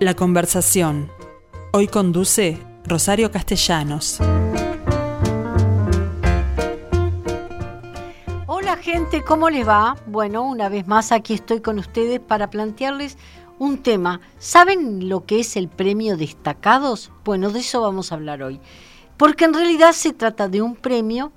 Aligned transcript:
La 0.00 0.14
conversación. 0.14 1.12
Hoy 1.74 1.86
conduce 1.86 2.58
Rosario 2.86 3.30
Castellanos. 3.30 4.18
Hola 8.46 8.78
gente, 8.78 9.22
¿cómo 9.22 9.50
les 9.50 9.68
va? 9.68 9.98
Bueno, 10.06 10.40
una 10.40 10.70
vez 10.70 10.86
más 10.86 11.12
aquí 11.12 11.34
estoy 11.34 11.60
con 11.60 11.78
ustedes 11.78 12.18
para 12.18 12.48
plantearles 12.48 13.18
un 13.58 13.76
tema. 13.82 14.22
¿Saben 14.38 15.10
lo 15.10 15.26
que 15.26 15.40
es 15.40 15.54
el 15.58 15.68
premio 15.68 16.16
destacados? 16.16 17.12
Bueno, 17.22 17.50
de 17.50 17.60
eso 17.60 17.82
vamos 17.82 18.10
a 18.10 18.14
hablar 18.14 18.42
hoy. 18.42 18.58
Porque 19.18 19.44
en 19.44 19.52
realidad 19.52 19.92
se 19.92 20.14
trata 20.14 20.48
de 20.48 20.62
un 20.62 20.76
premio 20.76 21.30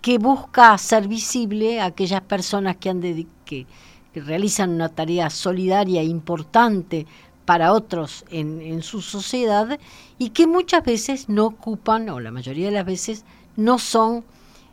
que 0.00 0.16
busca 0.16 0.78
ser 0.78 1.06
visible 1.06 1.82
a 1.82 1.84
aquellas 1.84 2.22
personas 2.22 2.76
que, 2.76 2.88
han 2.88 3.02
que 3.02 3.66
realizan 4.14 4.70
una 4.70 4.88
tarea 4.88 5.28
solidaria 5.28 6.02
importante 6.02 7.06
para 7.50 7.72
otros 7.72 8.24
en, 8.30 8.80
su 8.80 9.02
sociedad 9.02 9.80
y 10.18 10.30
que 10.30 10.46
muchas 10.46 10.84
veces 10.84 11.28
no 11.28 11.46
ocupan, 11.46 12.08
o 12.08 12.20
la 12.20 12.30
mayoría 12.30 12.66
de 12.66 12.70
las 12.70 12.86
veces, 12.86 13.24
no 13.56 13.80
son 13.80 14.24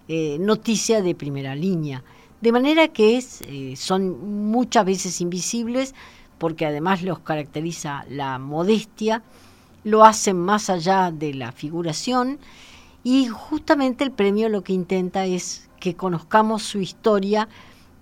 eh, 0.07 0.37
noticia 0.39 1.01
de 1.01 1.15
primera 1.15 1.55
línea. 1.55 2.03
De 2.39 2.51
manera 2.51 2.87
que 2.89 3.17
es, 3.17 3.41
eh, 3.47 3.73
son 3.75 4.45
muchas 4.51 4.85
veces 4.85 5.21
invisibles 5.21 5.95
porque 6.37 6.67
además 6.67 7.01
los 7.01 7.17
caracteriza 7.17 8.05
la 8.11 8.37
modestia, 8.37 9.23
lo 9.83 10.05
hacen 10.05 10.37
más 10.37 10.69
allá 10.69 11.09
de 11.09 11.33
la 11.33 11.51
figuración 11.51 12.37
y 13.03 13.25
justamente 13.25 14.03
el 14.03 14.11
premio 14.11 14.49
lo 14.49 14.61
que 14.61 14.73
intenta 14.73 15.25
es 15.25 15.67
que 15.79 15.95
conozcamos 15.95 16.61
su 16.61 16.79
historia 16.79 17.49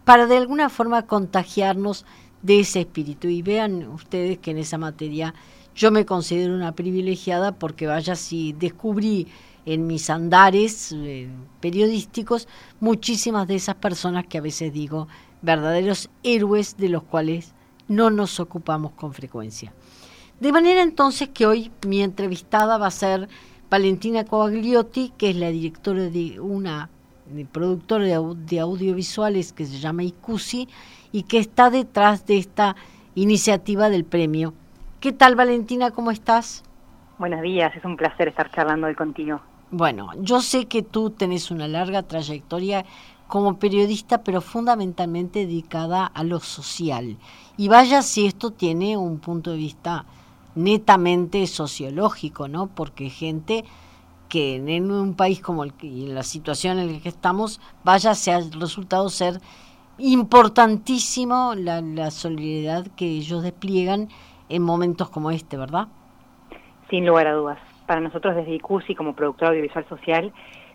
para 0.03 0.25
de 0.25 0.35
alguna 0.35 0.67
forma 0.67 1.03
contagiarnos 1.03 2.05
de 2.45 2.59
ese 2.59 2.81
espíritu. 2.81 3.27
Y 3.27 3.41
vean 3.41 3.87
ustedes 3.87 4.37
que 4.37 4.51
en 4.51 4.59
esa 4.59 4.77
materia 4.77 5.33
yo 5.75 5.91
me 5.91 6.05
considero 6.05 6.53
una 6.53 6.73
privilegiada 6.73 7.51
porque 7.53 7.87
vaya 7.87 8.15
si 8.15 8.53
descubrí 8.53 9.27
en 9.65 9.87
mis 9.87 10.09
andares 10.09 10.91
eh, 10.93 11.27
periodísticos 11.59 12.47
muchísimas 12.79 13.47
de 13.47 13.55
esas 13.55 13.75
personas 13.75 14.27
que 14.27 14.37
a 14.37 14.41
veces 14.41 14.71
digo 14.71 15.07
verdaderos 15.41 16.09
héroes 16.23 16.77
de 16.77 16.89
los 16.89 17.03
cuales 17.03 17.53
no 17.87 18.09
nos 18.09 18.39
ocupamos 18.39 18.91
con 18.91 19.13
frecuencia. 19.13 19.73
De 20.39 20.51
manera 20.51 20.81
entonces 20.81 21.29
que 21.29 21.47
hoy 21.47 21.71
mi 21.85 22.01
entrevistada 22.01 22.77
va 22.77 22.87
a 22.87 22.91
ser 22.91 23.27
Valentina 23.69 24.25
Coagliotti, 24.25 25.13
que 25.17 25.31
es 25.31 25.35
la 25.35 25.49
directora 25.49 26.09
de 26.09 26.39
una 26.39 26.89
productora 27.51 28.05
de, 28.05 28.59
audiovisuales 28.59 29.53
que 29.53 29.65
se 29.65 29.79
llama 29.79 30.03
ICUSI 30.03 30.67
y 31.11 31.23
que 31.23 31.39
está 31.39 31.69
detrás 31.69 32.25
de 32.25 32.37
esta 32.37 32.75
iniciativa 33.15 33.89
del 33.89 34.05
premio. 34.05 34.53
¿Qué 34.99 35.11
tal 35.11 35.35
Valentina? 35.35 35.91
¿Cómo 35.91 36.11
estás? 36.11 36.63
Buenos 37.17 37.41
días, 37.41 37.75
es 37.75 37.85
un 37.85 37.95
placer 37.95 38.27
estar 38.27 38.51
charlando 38.51 38.87
hoy 38.87 38.95
contigo. 38.95 39.41
Bueno, 39.71 40.09
yo 40.19 40.41
sé 40.41 40.65
que 40.65 40.83
tú 40.83 41.09
tenés 41.09 41.49
una 41.51 41.67
larga 41.67 42.03
trayectoria 42.03 42.85
como 43.27 43.57
periodista, 43.57 44.23
pero 44.23 44.41
fundamentalmente 44.41 45.39
dedicada 45.39 46.05
a 46.05 46.23
lo 46.23 46.39
social. 46.39 47.17
Y 47.57 47.67
vaya 47.69 48.01
si 48.01 48.25
esto 48.25 48.51
tiene 48.51 48.97
un 48.97 49.19
punto 49.19 49.51
de 49.51 49.57
vista 49.57 50.05
netamente 50.53 51.47
sociológico, 51.47 52.47
¿no? 52.47 52.67
Porque 52.67 53.09
gente 53.09 53.65
que 54.29 54.55
en 54.55 54.91
un 54.91 55.15
país 55.15 55.41
como 55.41 55.63
el 55.63 55.73
que, 55.73 55.87
en 55.87 56.15
la 56.15 56.23
situación 56.23 56.79
en 56.79 56.93
la 56.93 56.99
que 56.99 57.09
estamos, 57.09 57.61
vaya 57.83 58.13
se 58.15 58.31
ha 58.31 58.39
resultado 58.59 59.09
ser 59.09 59.39
importantísimo 59.97 61.53
la, 61.55 62.11
solidaridad 62.11 62.87
que 62.95 63.05
ellos 63.05 63.43
despliegan 63.43 64.09
en 64.49 64.61
momentos 64.61 65.09
como 65.09 65.31
este, 65.31 65.57
¿verdad? 65.57 65.87
Sin 66.89 67.05
lugar 67.05 67.27
a 67.27 67.33
dudas. 67.33 67.59
Para 67.87 68.01
nosotros 68.01 68.35
desde 68.35 68.55
ICUSI, 68.55 68.95
como 68.95 69.15
productor 69.15 69.49
audiovisual 69.49 69.87
social, 69.87 70.33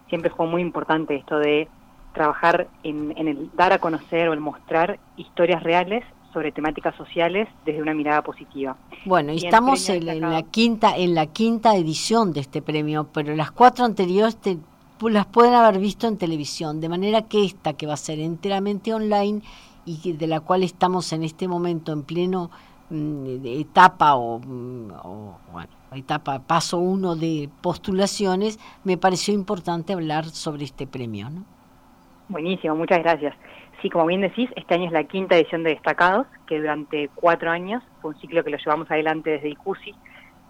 siempre 0.08 0.30
fue 0.30 0.46
muy 0.46 0.62
importante 0.62 1.16
esto 1.16 1.38
de 1.38 1.68
trabajar 2.12 2.68
en, 2.82 3.14
el 3.16 3.50
dar 3.54 3.72
a 3.72 3.78
conocer 3.78 4.28
o 4.28 4.32
el 4.32 4.40
mostrar 4.40 4.98
historias 5.16 5.62
reales 5.62 6.04
sobre 6.32 6.52
temáticas 6.52 6.94
sociales 6.96 7.48
desde 7.64 7.82
una 7.82 7.94
mirada 7.94 8.22
positiva. 8.22 8.76
Bueno, 9.04 9.32
y 9.32 9.36
estamos 9.36 9.88
en, 9.88 10.20
la 10.20 10.42
quinta 10.42 10.96
en 10.96 11.14
la 11.14 11.26
quinta 11.26 11.76
edición 11.76 12.32
de 12.32 12.40
este 12.40 12.62
premio, 12.62 13.08
pero 13.12 13.34
las 13.34 13.50
cuatro 13.50 13.84
anteriores 13.84 14.36
te 14.36 14.58
las 15.02 15.26
pueden 15.26 15.54
haber 15.54 15.80
visto 15.80 16.06
en 16.06 16.18
televisión, 16.18 16.80
de 16.80 16.88
manera 16.88 17.22
que 17.22 17.44
esta, 17.44 17.72
que 17.72 17.86
va 17.86 17.94
a 17.94 17.96
ser 17.96 18.20
enteramente 18.20 18.92
online 18.92 19.42
y 19.86 20.12
de 20.12 20.26
la 20.26 20.40
cual 20.40 20.62
estamos 20.62 21.12
en 21.12 21.22
este 21.22 21.48
momento 21.48 21.92
en 21.92 22.02
pleno 22.02 22.50
mm, 22.90 23.44
etapa 23.44 24.14
mm, 24.14 24.92
o, 25.02 25.38
bueno, 25.52 25.70
etapa 25.92 26.40
paso 26.40 26.78
uno 26.78 27.16
de 27.16 27.48
postulaciones, 27.62 28.58
me 28.84 28.96
pareció 28.98 29.32
importante 29.34 29.92
hablar 29.92 30.26
sobre 30.26 30.64
este 30.64 30.86
premio. 30.86 31.30
¿no? 31.30 31.44
Buenísimo, 32.28 32.76
muchas 32.76 32.98
gracias. 32.98 33.34
Sí, 33.82 33.88
como 33.88 34.06
bien 34.06 34.20
decís, 34.20 34.50
este 34.56 34.74
año 34.74 34.86
es 34.86 34.92
la 34.92 35.04
quinta 35.04 35.36
edición 35.36 35.62
de 35.62 35.70
Destacados, 35.70 36.26
que 36.46 36.58
durante 36.58 37.08
cuatro 37.14 37.50
años 37.50 37.82
fue 38.02 38.10
un 38.12 38.20
ciclo 38.20 38.44
que 38.44 38.50
lo 38.50 38.58
llevamos 38.58 38.90
adelante 38.90 39.30
desde 39.30 39.48
ICUSI 39.48 39.94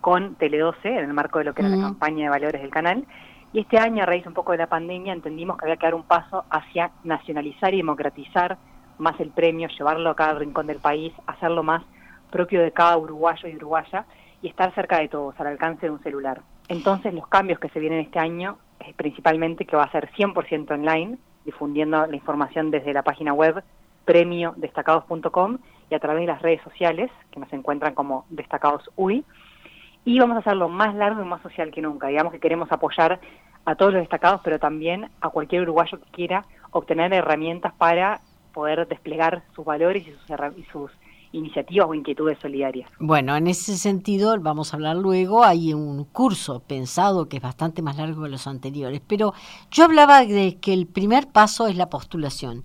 con 0.00 0.36
Tele12, 0.36 0.84
en 0.84 1.04
el 1.04 1.12
marco 1.12 1.38
de 1.38 1.44
lo 1.44 1.54
que 1.54 1.62
era 1.62 1.70
la 1.70 1.80
campaña 1.80 2.24
de 2.24 2.30
valores 2.30 2.60
del 2.60 2.70
canal, 2.70 3.06
y 3.52 3.60
este 3.60 3.78
año, 3.78 4.02
a 4.02 4.06
raíz 4.06 4.26
un 4.26 4.34
poco 4.34 4.52
de 4.52 4.58
la 4.58 4.68
pandemia, 4.68 5.12
entendimos 5.12 5.56
que 5.56 5.64
había 5.64 5.76
que 5.76 5.86
dar 5.86 5.94
un 5.94 6.04
paso 6.04 6.44
hacia 6.50 6.90
nacionalizar 7.04 7.74
y 7.74 7.78
democratizar 7.78 8.58
más 8.98 9.18
el 9.20 9.30
premio, 9.30 9.68
llevarlo 9.68 10.10
a 10.10 10.16
cada 10.16 10.34
rincón 10.34 10.66
del 10.66 10.78
país, 10.78 11.12
hacerlo 11.26 11.62
más 11.62 11.82
propio 12.30 12.62
de 12.62 12.72
cada 12.72 12.96
uruguayo 12.96 13.48
y 13.48 13.56
uruguaya 13.56 14.06
y 14.42 14.48
estar 14.48 14.74
cerca 14.74 14.98
de 14.98 15.08
todos, 15.08 15.38
al 15.40 15.48
alcance 15.48 15.86
de 15.86 15.90
un 15.90 16.02
celular. 16.02 16.42
Entonces, 16.68 17.12
los 17.12 17.26
cambios 17.26 17.58
que 17.58 17.68
se 17.70 17.80
vienen 17.80 18.00
este 18.00 18.18
año 18.18 18.58
es 18.78 18.94
principalmente 18.94 19.66
que 19.66 19.76
va 19.76 19.84
a 19.84 19.92
ser 19.92 20.10
100% 20.12 20.70
online, 20.70 21.18
difundiendo 21.44 22.06
la 22.06 22.16
información 22.16 22.70
desde 22.70 22.92
la 22.92 23.02
página 23.02 23.32
web 23.32 23.62
premiodestacados.com 24.04 25.58
y 25.90 25.94
a 25.94 25.98
través 25.98 26.22
de 26.22 26.26
las 26.26 26.42
redes 26.42 26.62
sociales, 26.62 27.10
que 27.30 27.40
nos 27.40 27.52
encuentran 27.52 27.94
como 27.94 28.24
Destacados 28.30 28.90
UI, 28.96 29.24
y 30.04 30.18
vamos 30.18 30.36
a 30.36 30.40
hacerlo 30.40 30.68
más 30.68 30.94
largo 30.94 31.22
y 31.22 31.26
más 31.26 31.42
social 31.42 31.70
que 31.70 31.82
nunca. 31.82 32.08
Digamos 32.08 32.32
que 32.32 32.40
queremos 32.40 32.72
apoyar 32.72 33.20
a 33.64 33.74
todos 33.74 33.92
los 33.92 34.02
destacados, 34.02 34.40
pero 34.42 34.58
también 34.58 35.10
a 35.20 35.28
cualquier 35.28 35.62
uruguayo 35.62 36.00
que 36.00 36.10
quiera 36.10 36.44
obtener 36.70 37.12
herramientas 37.12 37.72
para 37.74 38.20
poder 38.52 38.88
desplegar 38.88 39.42
sus 39.54 39.64
valores 39.64 40.06
y 40.06 40.64
sus, 40.72 40.90
iniciativas 41.32 41.88
o 41.88 41.94
inquietudes 41.94 42.38
solidarias. 42.40 42.90
Bueno, 42.98 43.36
en 43.36 43.46
ese 43.46 43.76
sentido 43.76 44.36
vamos 44.40 44.72
a 44.72 44.76
hablar 44.76 44.96
luego. 44.96 45.44
Hay 45.44 45.72
un 45.72 46.04
curso 46.04 46.60
pensado 46.60 47.28
que 47.28 47.36
es 47.36 47.42
bastante 47.42 47.82
más 47.82 47.96
largo 47.96 48.22
que 48.22 48.28
los 48.28 48.46
anteriores, 48.46 49.00
pero 49.06 49.32
yo 49.70 49.84
hablaba 49.84 50.24
de 50.24 50.56
que 50.60 50.72
el 50.72 50.86
primer 50.86 51.28
paso 51.28 51.66
es 51.66 51.76
la 51.76 51.88
postulación. 51.88 52.64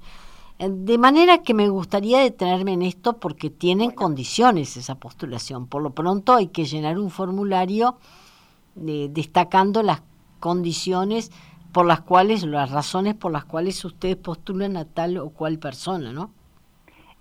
Eh, 0.58 0.70
de 0.70 0.98
manera 0.98 1.44
que 1.44 1.54
me 1.54 1.70
gustaría 1.70 2.20
detenerme 2.20 2.74
en 2.74 2.82
esto 2.82 3.18
porque 3.18 3.50
tienen 3.50 3.92
condiciones 3.92 4.78
esa 4.78 4.96
postulación. 4.96 5.68
Por 5.68 5.82
lo 5.82 5.92
pronto 5.92 6.34
hay 6.34 6.48
que 6.48 6.66
llenar 6.66 6.98
un 6.98 7.12
formulario 7.12 7.98
eh, 8.88 9.10
destacando 9.12 9.84
las 9.84 10.02
condiciones 10.40 11.32
por 11.72 11.86
las 11.86 12.02
cuales, 12.02 12.44
las 12.44 12.72
razones 12.72 13.16
por 13.16 13.32
las 13.32 13.46
cuales 13.46 13.84
ustedes 13.84 14.16
postulan 14.16 14.78
a 14.78 14.86
tal 14.86 15.18
o 15.18 15.30
cual 15.30 15.60
persona, 15.60 16.14
¿no? 16.14 16.32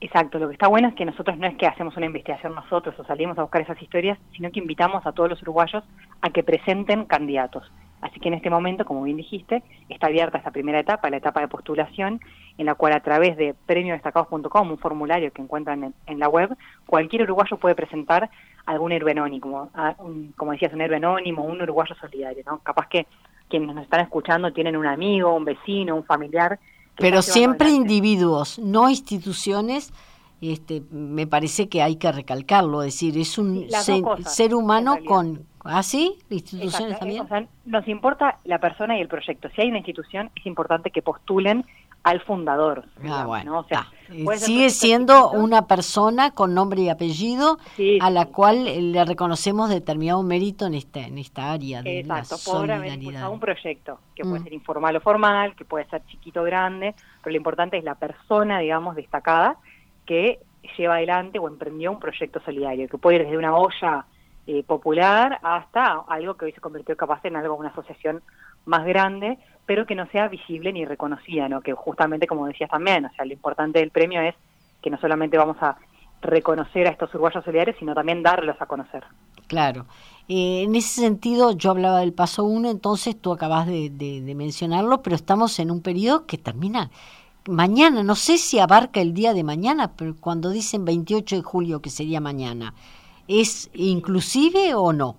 Exacto, 0.05 0.39
lo 0.39 0.49
que 0.49 0.53
está 0.53 0.69
bueno 0.69 0.89
es 0.89 0.95
que 0.95 1.07
nosotros 1.07 1.39
no 1.39 1.47
es 1.47 1.57
que 1.57 1.67
hacemos 1.67 1.97
una 1.97 2.05
investigación 2.05 2.55
nosotros 2.55 2.95
o 2.99 3.05
salimos 3.05 3.39
a 3.39 3.41
buscar 3.41 3.63
esas 3.63 3.81
historias, 3.81 4.19
sino 4.37 4.53
que 4.53 4.61
invitamos 4.61 5.07
a 5.07 5.13
todos 5.13 5.31
los 5.31 5.41
uruguayos 5.41 5.83
a 6.21 6.29
que 6.29 6.43
presenten 6.43 7.07
candidatos. 7.07 7.73
Así 8.03 8.21
que 8.21 8.29
en 8.29 8.35
este 8.35 8.51
momento, 8.51 8.85
como 8.85 9.03
bien 9.05 9.17
dijiste, 9.17 9.63
está 9.89 10.09
abierta 10.09 10.37
esta 10.37 10.51
primera 10.51 10.79
etapa, 10.79 11.09
la 11.09 11.17
etapa 11.17 11.41
de 11.41 11.49
postulación, 11.49 12.21
en 12.59 12.67
la 12.67 12.75
cual 12.75 12.93
a 12.93 13.01
través 13.01 13.39
de 13.39 13.55
premiodestacados.com, 13.65 14.71
un 14.73 14.79
formulario 14.79 15.33
que 15.33 15.41
encuentran 15.41 15.95
en, 16.05 16.19
la 16.19 16.29
web, 16.29 16.55
cualquier 16.85 17.23
uruguayo 17.23 17.57
puede 17.57 17.75
presentar 17.75 18.29
algún 18.67 18.93
héroe 18.93 19.13
anónimo, 19.13 19.71
como 20.37 20.53
decías, 20.53 20.75
un 20.75 20.83
héroe 20.83 20.99
un 20.99 21.63
uruguayo 21.63 21.95
solidario, 21.95 22.43
¿no? 22.45 22.59
Capaz 22.59 22.89
que 22.89 23.07
quienes 23.49 23.75
nos 23.75 23.85
están 23.85 24.01
escuchando 24.01 24.53
tienen 24.53 24.77
un 24.77 24.87
amigo, 24.87 25.35
un 25.35 25.47
vecino, 25.47 25.97
un 25.97 26.05
familiar. 26.05 26.59
Pero 26.97 27.23
siempre 27.23 27.71
individuos, 27.71 28.59
no 28.59 28.89
instituciones. 28.89 29.93
Este, 30.41 30.83
me 30.91 31.27
parece 31.27 31.69
que 31.69 31.81
hay 31.83 31.97
que 31.97 32.13
recalcarlo, 32.13 32.83
es 32.83 32.95
decir, 32.95 33.17
es 33.17 33.39
un 33.39 33.67
ser 34.27 34.55
humano 34.55 34.99
con 35.07 35.47
¿Ah, 35.65 35.83
sí? 35.83 36.19
¿Instituciones 36.29 36.99
también? 36.99 37.27
nos 37.65 37.89
importa 37.89 38.39
la 38.45 38.59
persona 38.59 38.99
y 38.99 39.01
el 39.01 39.09
proyecto. 39.09 39.49
Si 39.57 39.63
hay 39.63 39.69
una 39.69 39.79
institución, 39.79 40.31
es 40.37 40.45
importante 40.45 40.91
que 40.91 41.01
postulen 41.01 41.65
al 42.05 42.21
fundador. 42.21 42.85
Ah, 43.09 43.25
bueno. 43.27 43.67
sigue 44.37 44.69
siendo 44.69 45.31
una 45.31 45.67
persona 45.67 46.31
con 46.33 46.55
nombre 46.55 46.83
y 46.83 46.91
apellido 46.91 47.59
a 48.01 48.11
la 48.11 48.27
cual 48.27 48.93
le 48.93 49.05
reconocemos 49.07 49.71
determinado 49.71 50.23
mérito 50.23 50.67
en 50.67 50.75
esta, 50.75 51.01
en 51.01 51.17
esta 51.17 51.51
área 51.51 51.83
de 51.83 52.01
Exacto, 52.01 52.35
la 52.35 52.39
solidaridad. 52.39 53.31
un 53.31 53.41
proyecto 53.41 53.99
que 54.15 54.23
puede 54.23 54.41
mm. 54.41 54.45
ser 54.45 54.53
informal 54.53 54.97
o 54.97 55.01
formal, 55.01 55.57
que 55.57 55.65
puede 55.65 55.87
ser 55.87 56.05
chiquito 56.07 56.43
o 56.43 56.45
grande, 56.45 56.95
pero 57.23 57.33
lo 57.33 57.39
importante 57.39 57.79
es 57.79 57.85
la 57.85 57.95
persona, 57.95 58.59
digamos, 58.59 58.97
destacada 58.97 59.57
que 60.05 60.41
lleva 60.77 60.97
adelante 60.97 61.39
o 61.39 61.49
emprendió 61.49 61.91
un 61.91 62.01
proyecto 62.01 62.39
solidario, 62.45 62.87
que 62.87 62.99
puede 62.99 63.17
ir 63.17 63.23
desde 63.25 63.39
una 63.39 63.57
olla 63.57 64.05
eh, 64.47 64.63
popular 64.63 65.39
hasta 65.43 66.05
algo 66.07 66.35
que 66.35 66.45
hoy 66.45 66.53
se 66.53 66.61
convirtió 66.61 66.95
capaz 66.99 67.25
en 67.25 67.37
algo, 67.37 67.55
una 67.55 67.71
asociación 67.71 68.23
más 68.67 68.85
grande, 68.85 69.39
pero 69.67 69.87
que 69.87 69.95
no 69.95 70.07
sea 70.07 70.29
visible 70.29 70.73
ni 70.73 70.85
reconocida, 70.85 71.49
¿no? 71.49 71.61
Que 71.61 71.73
justamente, 71.73 72.27
como 72.27 72.47
decías 72.47 72.71
también, 72.71 73.07
o 73.07 73.13
sea, 73.15 73.25
lo 73.25 73.33
importante 73.33 73.79
del 73.79 73.91
premio 73.91 74.21
es 74.21 74.35
que 74.83 74.91
no 74.91 74.99
solamente 74.99 75.39
vamos 75.39 75.57
a 75.61 75.77
reconocer 76.21 76.87
a 76.87 76.91
estos 76.91 77.11
uruguayos 77.15 77.45
solidarios, 77.45 77.77
sino 77.79 77.95
también 77.95 78.23
darlos 78.23 78.57
a 78.61 78.67
conocer. 78.67 79.05
Claro. 79.47 79.87
Eh, 80.29 80.63
en 80.63 80.75
ese 80.75 81.03
sentido, 81.03 81.53
yo 81.53 81.71
hablaba 81.71 82.01
del 82.01 82.13
paso 82.13 82.45
1, 82.45 82.71
entonces 82.71 83.21
tú 83.21 83.33
acabas 83.33 83.67
de, 83.67 83.91
de, 83.91 84.35
mencionarlo, 84.35 85.03
pero 85.03 85.17
estamos 85.17 85.59
en 85.59 85.71
un 85.71 85.83
periodo 85.83 86.27
que 86.27 86.39
termina 86.39 86.91
mañana, 87.47 88.03
no 88.03 88.15
sé 88.15 88.39
si 88.39 88.59
abarca 88.59 89.03
el 89.03 89.13
día 89.13 89.35
de 89.35 89.45
mañana, 89.45 89.93
pero 89.97 90.17
cuando 90.19 90.49
dicen 90.49 90.87
28 90.87 91.37
de 91.37 91.43
julio, 91.43 91.83
que 91.83 91.91
sería 91.91 92.21
mañana, 92.21 92.73
¿es 93.29 93.71
inclusive 93.75 94.75
o 94.75 94.95
no? 94.95 95.17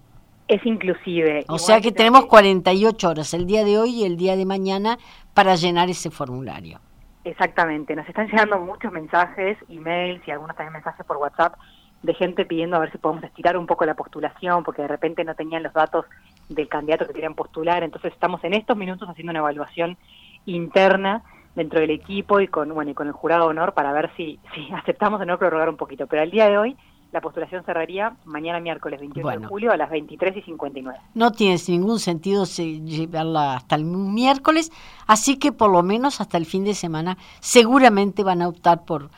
Es 0.47 0.63
inclusive. 0.65 1.43
O 1.47 1.57
sea 1.57 1.81
que 1.81 1.91
tenemos 1.91 2.25
48 2.25 3.09
horas, 3.09 3.33
el 3.33 3.47
día 3.47 3.63
de 3.63 3.79
hoy 3.79 4.01
y 4.01 4.05
el 4.05 4.15
día 4.15 4.35
de 4.35 4.45
mañana, 4.45 4.97
para 5.33 5.55
llenar 5.55 5.89
ese 5.89 6.11
formulario. 6.11 6.79
Exactamente, 7.23 7.95
nos 7.95 8.07
están 8.07 8.27
llegando 8.27 8.59
muchos 8.59 8.91
mensajes, 8.91 9.57
emails 9.67 10.21
y 10.27 10.31
algunos 10.31 10.55
también 10.55 10.73
mensajes 10.73 11.03
por 11.07 11.17
WhatsApp 11.17 11.55
de 12.03 12.13
gente 12.13 12.45
pidiendo 12.45 12.77
a 12.77 12.79
ver 12.79 12.91
si 12.91 12.99
podemos 12.99 13.23
estirar 13.23 13.57
un 13.57 13.65
poco 13.65 13.83
la 13.85 13.95
postulación, 13.95 14.63
porque 14.63 14.83
de 14.83 14.87
repente 14.87 15.23
no 15.23 15.33
tenían 15.33 15.63
los 15.63 15.73
datos 15.73 16.05
del 16.49 16.69
candidato 16.69 17.07
que 17.07 17.13
querían 17.13 17.33
postular. 17.33 17.81
Entonces 17.83 18.13
estamos 18.13 18.43
en 18.43 18.53
estos 18.53 18.77
minutos 18.77 19.09
haciendo 19.09 19.31
una 19.31 19.39
evaluación 19.39 19.97
interna 20.45 21.23
dentro 21.55 21.79
del 21.79 21.89
equipo 21.89 22.39
y 22.39 22.47
con 22.47 22.73
bueno 22.73 22.91
y 22.91 22.93
con 22.93 23.07
el 23.07 23.13
jurado 23.13 23.45
de 23.45 23.49
honor 23.49 23.73
para 23.73 23.91
ver 23.91 24.11
si, 24.15 24.39
si 24.53 24.71
aceptamos 24.75 25.19
o 25.19 25.25
no 25.25 25.39
prorrogar 25.39 25.69
un 25.69 25.77
poquito. 25.77 26.05
Pero 26.05 26.21
al 26.21 26.31
día 26.31 26.47
de 26.47 26.57
hoy 26.57 26.77
la 27.15 27.21
postulación 27.21 27.63
cerraría 27.63 28.17
mañana 28.25 28.59
miércoles 28.59 28.99
28 28.99 29.39
de 29.39 29.47
julio 29.47 29.71
a 29.71 29.77
las 29.77 29.89
23 29.89 30.37
y 30.37 30.41
59. 30.41 30.99
No 31.13 31.31
tiene 31.31 31.57
ningún 31.69 31.99
sentido 31.99 32.43
llevarla 32.45 33.55
hasta 33.55 33.75
el 33.75 33.85
miércoles, 33.85 34.71
así 35.07 35.37
que 35.37 35.51
por 35.53 35.71
lo 35.71 35.81
menos 35.81 36.19
hasta 36.19 36.37
el 36.37 36.45
fin 36.45 36.65
de 36.65 36.73
semana 36.73 37.17
seguramente 37.39 38.23
van 38.23 38.41
a 38.41 38.49
optar 38.49 38.83
por 38.85 39.09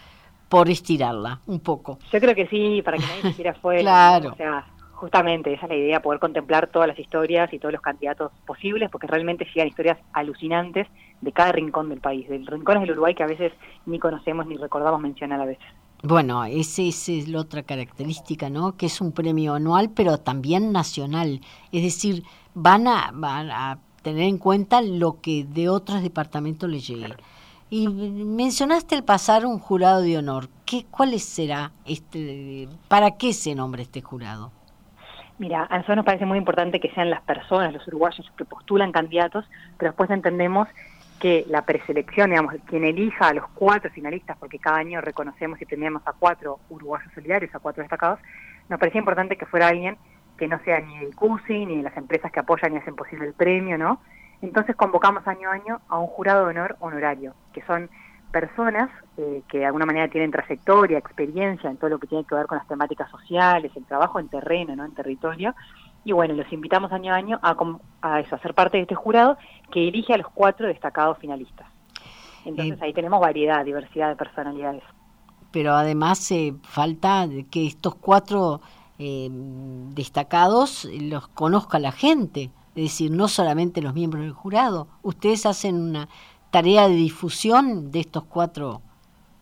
por 0.48 0.70
estirarla 0.70 1.42
un 1.46 1.60
poco. 1.60 2.00
Yo 2.12 2.20
creo 2.22 2.34
que 2.34 2.48
sí, 2.48 2.82
para 2.82 2.98
que 2.98 3.04
nadie 3.04 3.22
se 3.22 3.34
quiera 3.34 3.54
fuera. 3.62 3.82
claro. 3.82 4.30
O 4.32 4.36
sea, 4.36 4.66
justamente 4.94 5.54
esa 5.54 5.66
es 5.66 5.70
la 5.70 5.76
idea, 5.76 6.02
poder 6.02 6.20
contemplar 6.20 6.68
todas 6.68 6.88
las 6.88 6.98
historias 6.98 7.52
y 7.52 7.60
todos 7.60 7.74
los 7.74 7.82
candidatos 7.82 8.32
posibles, 8.46 8.90
porque 8.90 9.08
realmente 9.08 9.46
llegan 9.46 9.68
historias 9.68 9.98
alucinantes 10.14 10.88
de 11.20 11.32
cada 11.32 11.52
rincón 11.52 11.90
del 11.90 12.00
país, 12.00 12.30
de 12.30 12.38
rincones 12.38 12.82
del 12.82 12.92
Uruguay 12.92 13.14
que 13.14 13.24
a 13.24 13.28
veces 13.28 13.52
ni 13.86 14.00
conocemos 14.00 14.46
ni 14.48 14.56
recordamos 14.56 15.02
mencionar 15.02 15.42
a 15.42 15.46
veces. 15.46 15.66
Bueno, 16.04 16.46
esa 16.46 16.84
es 16.84 17.28
la 17.28 17.40
otra 17.40 17.64
característica, 17.64 18.50
¿no? 18.50 18.78
Que 18.78 18.86
es 18.86 19.02
un 19.02 19.12
premio 19.12 19.56
anual, 19.56 19.90
pero 19.90 20.20
también 20.20 20.72
nacional. 20.72 21.42
Es 21.72 21.82
decir, 21.82 22.24
van 22.54 22.88
a, 22.88 23.12
van 23.14 23.50
a 23.50 23.80
tener 24.04 24.24
en 24.24 24.38
cuenta 24.38 24.82
lo 24.82 25.20
que 25.22 25.44
de 25.44 25.70
otros 25.70 26.04
departamentos 26.04 26.70
les 26.70 26.88
llegue. 26.88 27.16
Y 27.70 27.88
mencionaste 27.90 28.96
el 28.96 29.04
pasar 29.04 29.46
un 29.46 29.60
jurado 29.60 30.02
de 30.02 30.18
honor. 30.18 30.48
¿Qué, 30.66 30.86
¿Cuál 30.90 31.20
será 31.20 31.72
este, 31.86 32.70
para 32.88 33.18
qué 33.18 33.34
se 33.34 33.56
nombra 33.56 33.82
este 33.82 34.02
jurado? 34.02 34.52
Mira, 35.40 35.68
a 35.70 35.76
nosotros 35.78 35.98
nos 35.98 36.06
parece 36.06 36.26
muy 36.26 36.38
importante 36.38 36.80
que 36.80 36.90
sean 36.92 37.10
las 37.10 37.22
personas, 37.22 37.74
los 37.74 37.88
uruguayos 37.88 38.26
que 38.38 38.46
postulan 38.46 38.92
candidatos, 38.92 39.46
pero 39.78 39.92
después 39.92 40.10
entendemos 40.10 40.68
que 41.20 41.46
la 41.48 41.64
preselección, 41.64 42.30
digamos, 42.30 42.56
quien 42.66 42.84
elija 42.84 43.28
a 43.28 43.34
los 43.34 43.48
cuatro 43.50 43.90
finalistas, 43.92 44.38
porque 44.38 44.60
cada 44.60 44.78
año 44.78 45.02
reconocemos 45.02 45.62
y 45.62 45.66
premiamos 45.66 46.02
a 46.06 46.14
cuatro 46.14 46.60
uruguayos 46.70 47.12
solidarios, 47.14 47.54
a 47.54 47.60
cuatro 47.60 47.82
destacados, 47.82 48.20
nos 48.70 48.80
parecía 48.80 49.00
importante 49.00 49.38
que 49.38 49.46
fuera 49.46 49.68
alguien 49.68 49.98
que 50.38 50.48
no 50.48 50.60
sea 50.64 50.80
ni 50.80 51.00
del 51.00 51.16
CUSI, 51.16 51.66
ni 51.66 51.78
de 51.78 51.84
las 51.84 51.98
empresas 51.98 52.32
que 52.32 52.40
apoyan 52.40 52.74
y 52.74 52.78
hacen 52.78 52.96
posible 52.96 53.26
el 53.26 53.34
premio, 53.34 53.78
¿no? 53.78 54.00
Entonces 54.42 54.76
convocamos 54.76 55.28
año 55.28 55.50
a 55.50 55.54
año 55.54 55.82
a 55.90 55.98
un 55.98 56.08
jurado 56.08 56.46
de 56.46 56.52
honor 56.52 56.76
honorario, 56.80 57.34
que 57.54 57.64
son 57.64 57.90
personas 58.32 58.90
eh, 59.18 59.42
que 59.48 59.60
de 59.60 59.66
alguna 59.66 59.86
manera 59.86 60.08
tienen 60.10 60.32
trayectoria, 60.32 60.98
experiencia 60.98 61.70
en 61.70 61.78
todo 61.78 61.90
lo 61.90 62.00
que 62.00 62.08
tiene 62.08 62.26
que 62.26 62.36
ver 62.36 62.46
con 62.46 62.58
las 62.58 62.68
temáticas 62.68 63.10
sociales, 63.10 63.72
el 63.76 63.86
trabajo 63.86 64.20
en 64.20 64.28
terreno, 64.28 64.76
¿no? 64.76 64.86
en 64.86 64.94
territorio, 64.94 65.56
y 66.04 66.12
bueno, 66.12 66.34
los 66.34 66.52
invitamos 66.52 66.92
año 66.92 67.14
a 67.14 67.16
año 67.16 67.40
a, 67.42 67.56
a 68.02 68.20
eso, 68.20 68.36
a 68.36 68.40
ser 68.40 68.54
parte 68.54 68.78
de 68.78 68.84
este 68.84 68.96
jurado 68.96 69.38
que 69.72 69.88
elige 69.88 70.14
a 70.14 70.18
los 70.18 70.28
cuatro 70.30 70.68
destacados 70.68 71.18
finalistas. 71.18 71.68
Entonces 72.46 72.82
ahí 72.82 72.94
tenemos 72.94 73.20
variedad, 73.20 73.66
diversidad 73.66 74.10
de 74.10 74.16
personalidades. 74.16 74.84
Pero 75.52 75.74
además 75.74 76.32
eh, 76.32 76.54
falta 76.64 77.28
que 77.52 77.68
estos 77.68 77.96
cuatro 77.96 78.62
eh, 79.00 79.28
destacados 79.32 80.86
los 80.86 81.28
conozca 81.28 81.80
la 81.80 81.92
gente, 81.92 82.52
es 82.76 82.84
decir, 82.84 83.12
no 83.12 83.28
solamente 83.28 83.82
los 83.82 83.94
miembros 83.94 84.24
del 84.24 84.34
jurado. 84.34 84.88
Ustedes 85.02 85.46
hacen 85.46 85.76
una 85.76 86.08
tarea 86.52 86.88
de 86.88 86.96
difusión 86.96 87.92
de 87.92 88.00
estos 88.00 88.24
cuatro 88.24 88.82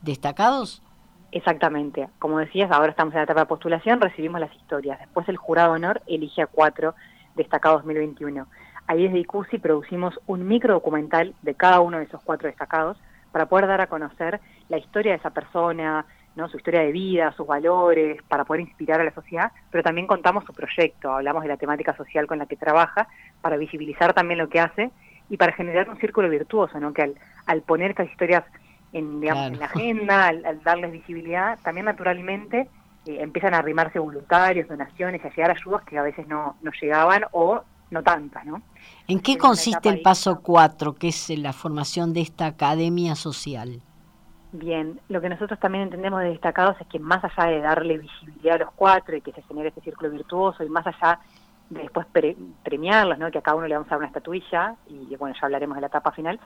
destacados. 0.01 0.81
Exactamente. 1.35 2.07
Como 2.17 2.39
decías, 2.39 2.71
ahora 2.71 2.91
estamos 2.91 3.13
en 3.13 3.17
la 3.17 3.25
etapa 3.25 3.41
de 3.41 3.45
postulación, 3.47 3.99
recibimos 3.99 4.39
las 4.39 4.55
historias. 4.55 4.99
Después 4.99 5.27
el 5.27 5.35
jurado 5.35 5.73
honor 5.73 6.01
elige 6.07 6.41
a 6.41 6.47
cuatro 6.47 6.95
destacados 7.35 7.79
2021. 7.79 8.47
Ahí 8.87 9.03
desde 9.03 9.19
ICUSI 9.19 9.59
producimos 9.59 10.17
un 10.27 10.47
micro 10.47 10.75
documental 10.75 11.35
de 11.41 11.53
cada 11.53 11.81
uno 11.81 11.97
de 11.97 12.05
esos 12.05 12.21
cuatro 12.23 12.47
destacados 12.47 12.97
para 13.33 13.47
poder 13.47 13.67
dar 13.67 13.81
a 13.81 13.87
conocer 13.87 14.39
la 14.69 14.77
historia 14.77 15.11
de 15.11 15.17
esa 15.17 15.31
persona, 15.31 16.05
¿no? 16.37 16.47
su 16.47 16.55
historia 16.55 16.79
de 16.83 16.93
vida, 16.93 17.33
sus 17.33 17.45
valores, 17.45 18.21
para 18.29 18.45
poder 18.45 18.61
inspirar 18.61 19.01
a 19.01 19.03
la 19.03 19.13
sociedad, 19.13 19.51
pero 19.71 19.83
también 19.83 20.07
contamos 20.07 20.45
su 20.45 20.53
proyecto, 20.53 21.11
hablamos 21.11 21.43
de 21.43 21.49
la 21.49 21.57
temática 21.57 21.97
social 21.97 22.27
con 22.27 22.37
la 22.37 22.45
que 22.45 22.55
trabaja, 22.55 23.09
para 23.41 23.57
visibilizar 23.57 24.13
también 24.13 24.37
lo 24.37 24.47
que 24.47 24.61
hace 24.61 24.89
y 25.29 25.35
para 25.35 25.51
generar 25.51 25.89
un 25.89 25.97
círculo 25.97 26.29
virtuoso, 26.29 26.79
¿no? 26.79 26.93
que 26.93 27.01
al, 27.01 27.15
al 27.45 27.61
poner 27.61 27.91
estas 27.91 28.09
historias 28.09 28.45
en, 28.95 29.19
digamos, 29.19 29.57
la 29.57 29.65
agenda, 29.65 30.27
al, 30.27 30.63
darles 30.63 30.89
visibilidad, 30.93 31.59
también 31.63 31.85
naturalmente 31.85 32.69
eh, 33.05 33.17
empiezan 33.19 33.53
a 33.53 33.57
arrimarse 33.57 33.99
voluntarios, 33.99 34.69
donaciones, 34.69 35.23
a 35.25 35.29
llegar 35.29 35.51
ayudas 35.51 35.83
que 35.83 35.97
a 35.97 36.01
veces 36.01 36.25
no, 36.29 36.55
no 36.61 36.71
llegaban 36.81 37.23
o 37.33 37.61
no 37.91 38.03
tantas, 38.03 38.45
¿no? 38.45 38.61
¿En 39.09 39.19
qué 39.19 39.37
consiste 39.37 39.89
el 39.89 40.01
paso 40.01 40.39
4, 40.41 40.95
que 40.95 41.09
es 41.09 41.29
la 41.37 41.51
formación 41.51 42.13
de 42.13 42.21
esta 42.21 42.45
academia 42.45 43.15
social? 43.15 43.81
Bien, 44.53 45.01
lo 45.09 45.19
que 45.19 45.27
nosotros 45.27 45.59
también 45.59 45.83
entendemos 45.83 46.21
de 46.21 46.29
destacados 46.29 46.77
es 46.79 46.87
que 46.87 46.97
más 46.97 47.21
allá 47.21 47.51
de 47.51 47.59
darle 47.59 47.97
visibilidad 47.97 48.55
a 48.55 48.59
los 48.59 48.71
cuatro 48.77 49.17
y 49.17 49.21
que 49.21 49.33
se 49.33 49.41
genere 49.41 49.69
este 49.69 49.81
círculo 49.81 50.09
virtuoso 50.09 50.63
y 50.63 50.69
más 50.69 50.87
allá 50.87 51.19
de 51.69 51.81
después 51.81 52.07
premiarlos, 52.63 53.17
¿no? 53.17 53.29
que 53.29 53.39
a 53.39 53.41
cada 53.41 53.57
uno 53.57 53.67
le 53.67 53.75
vamos 53.75 53.87
a 53.87 53.91
dar 53.91 53.97
una 53.97 54.07
estatuilla 54.07 54.75
y 54.87 55.13
bueno, 55.17 55.35
ya 55.35 55.45
hablaremos 55.47 55.75
de 55.75 55.81
la 55.81 55.87
etapa 55.87 56.11
final, 56.13 56.39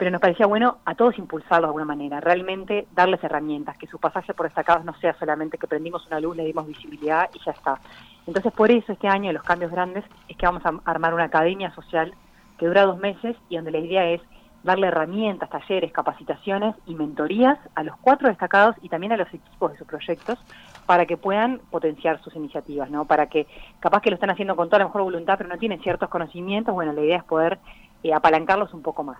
pero 0.00 0.10
nos 0.10 0.22
parecía 0.22 0.46
bueno 0.46 0.78
a 0.86 0.94
todos 0.94 1.18
impulsarlos 1.18 1.60
de 1.60 1.66
alguna 1.66 1.84
manera, 1.84 2.20
realmente 2.20 2.86
darles 2.92 3.22
herramientas, 3.22 3.76
que 3.76 3.86
su 3.86 3.98
pasaje 3.98 4.32
por 4.32 4.46
destacados 4.46 4.82
no 4.82 4.94
sea 4.94 5.12
solamente 5.18 5.58
que 5.58 5.66
prendimos 5.66 6.06
una 6.06 6.20
luz, 6.20 6.38
le 6.38 6.46
dimos 6.46 6.66
visibilidad 6.66 7.28
y 7.34 7.38
ya 7.44 7.52
está. 7.52 7.78
Entonces 8.26 8.50
por 8.50 8.70
eso 8.70 8.94
este 8.94 9.08
año 9.08 9.30
los 9.30 9.42
cambios 9.42 9.70
grandes 9.70 10.02
es 10.26 10.38
que 10.38 10.46
vamos 10.46 10.62
a 10.64 10.72
armar 10.90 11.12
una 11.12 11.24
academia 11.24 11.70
social 11.74 12.14
que 12.56 12.64
dura 12.64 12.86
dos 12.86 12.98
meses 12.98 13.36
y 13.50 13.56
donde 13.56 13.72
la 13.72 13.78
idea 13.78 14.08
es 14.08 14.22
darle 14.62 14.86
herramientas, 14.86 15.50
talleres, 15.50 15.92
capacitaciones 15.92 16.74
y 16.86 16.94
mentorías 16.94 17.58
a 17.74 17.82
los 17.82 17.94
cuatro 17.98 18.28
destacados 18.28 18.76
y 18.80 18.88
también 18.88 19.12
a 19.12 19.18
los 19.18 19.28
equipos 19.28 19.72
de 19.72 19.76
sus 19.76 19.86
proyectos 19.86 20.38
para 20.86 21.04
que 21.04 21.18
puedan 21.18 21.60
potenciar 21.70 22.22
sus 22.22 22.34
iniciativas, 22.36 22.88
¿no? 22.88 23.04
Para 23.04 23.26
que 23.26 23.46
capaz 23.80 24.00
que 24.00 24.08
lo 24.08 24.14
están 24.14 24.30
haciendo 24.30 24.56
con 24.56 24.68
toda 24.68 24.78
la 24.78 24.86
mejor 24.86 25.02
voluntad, 25.02 25.34
pero 25.36 25.50
no 25.50 25.58
tienen 25.58 25.82
ciertos 25.82 26.08
conocimientos, 26.08 26.72
bueno, 26.72 26.94
la 26.94 27.02
idea 27.02 27.18
es 27.18 27.24
poder 27.24 27.58
eh, 28.02 28.14
apalancarlos 28.14 28.72
un 28.72 28.80
poco 28.80 29.04
más. 29.04 29.18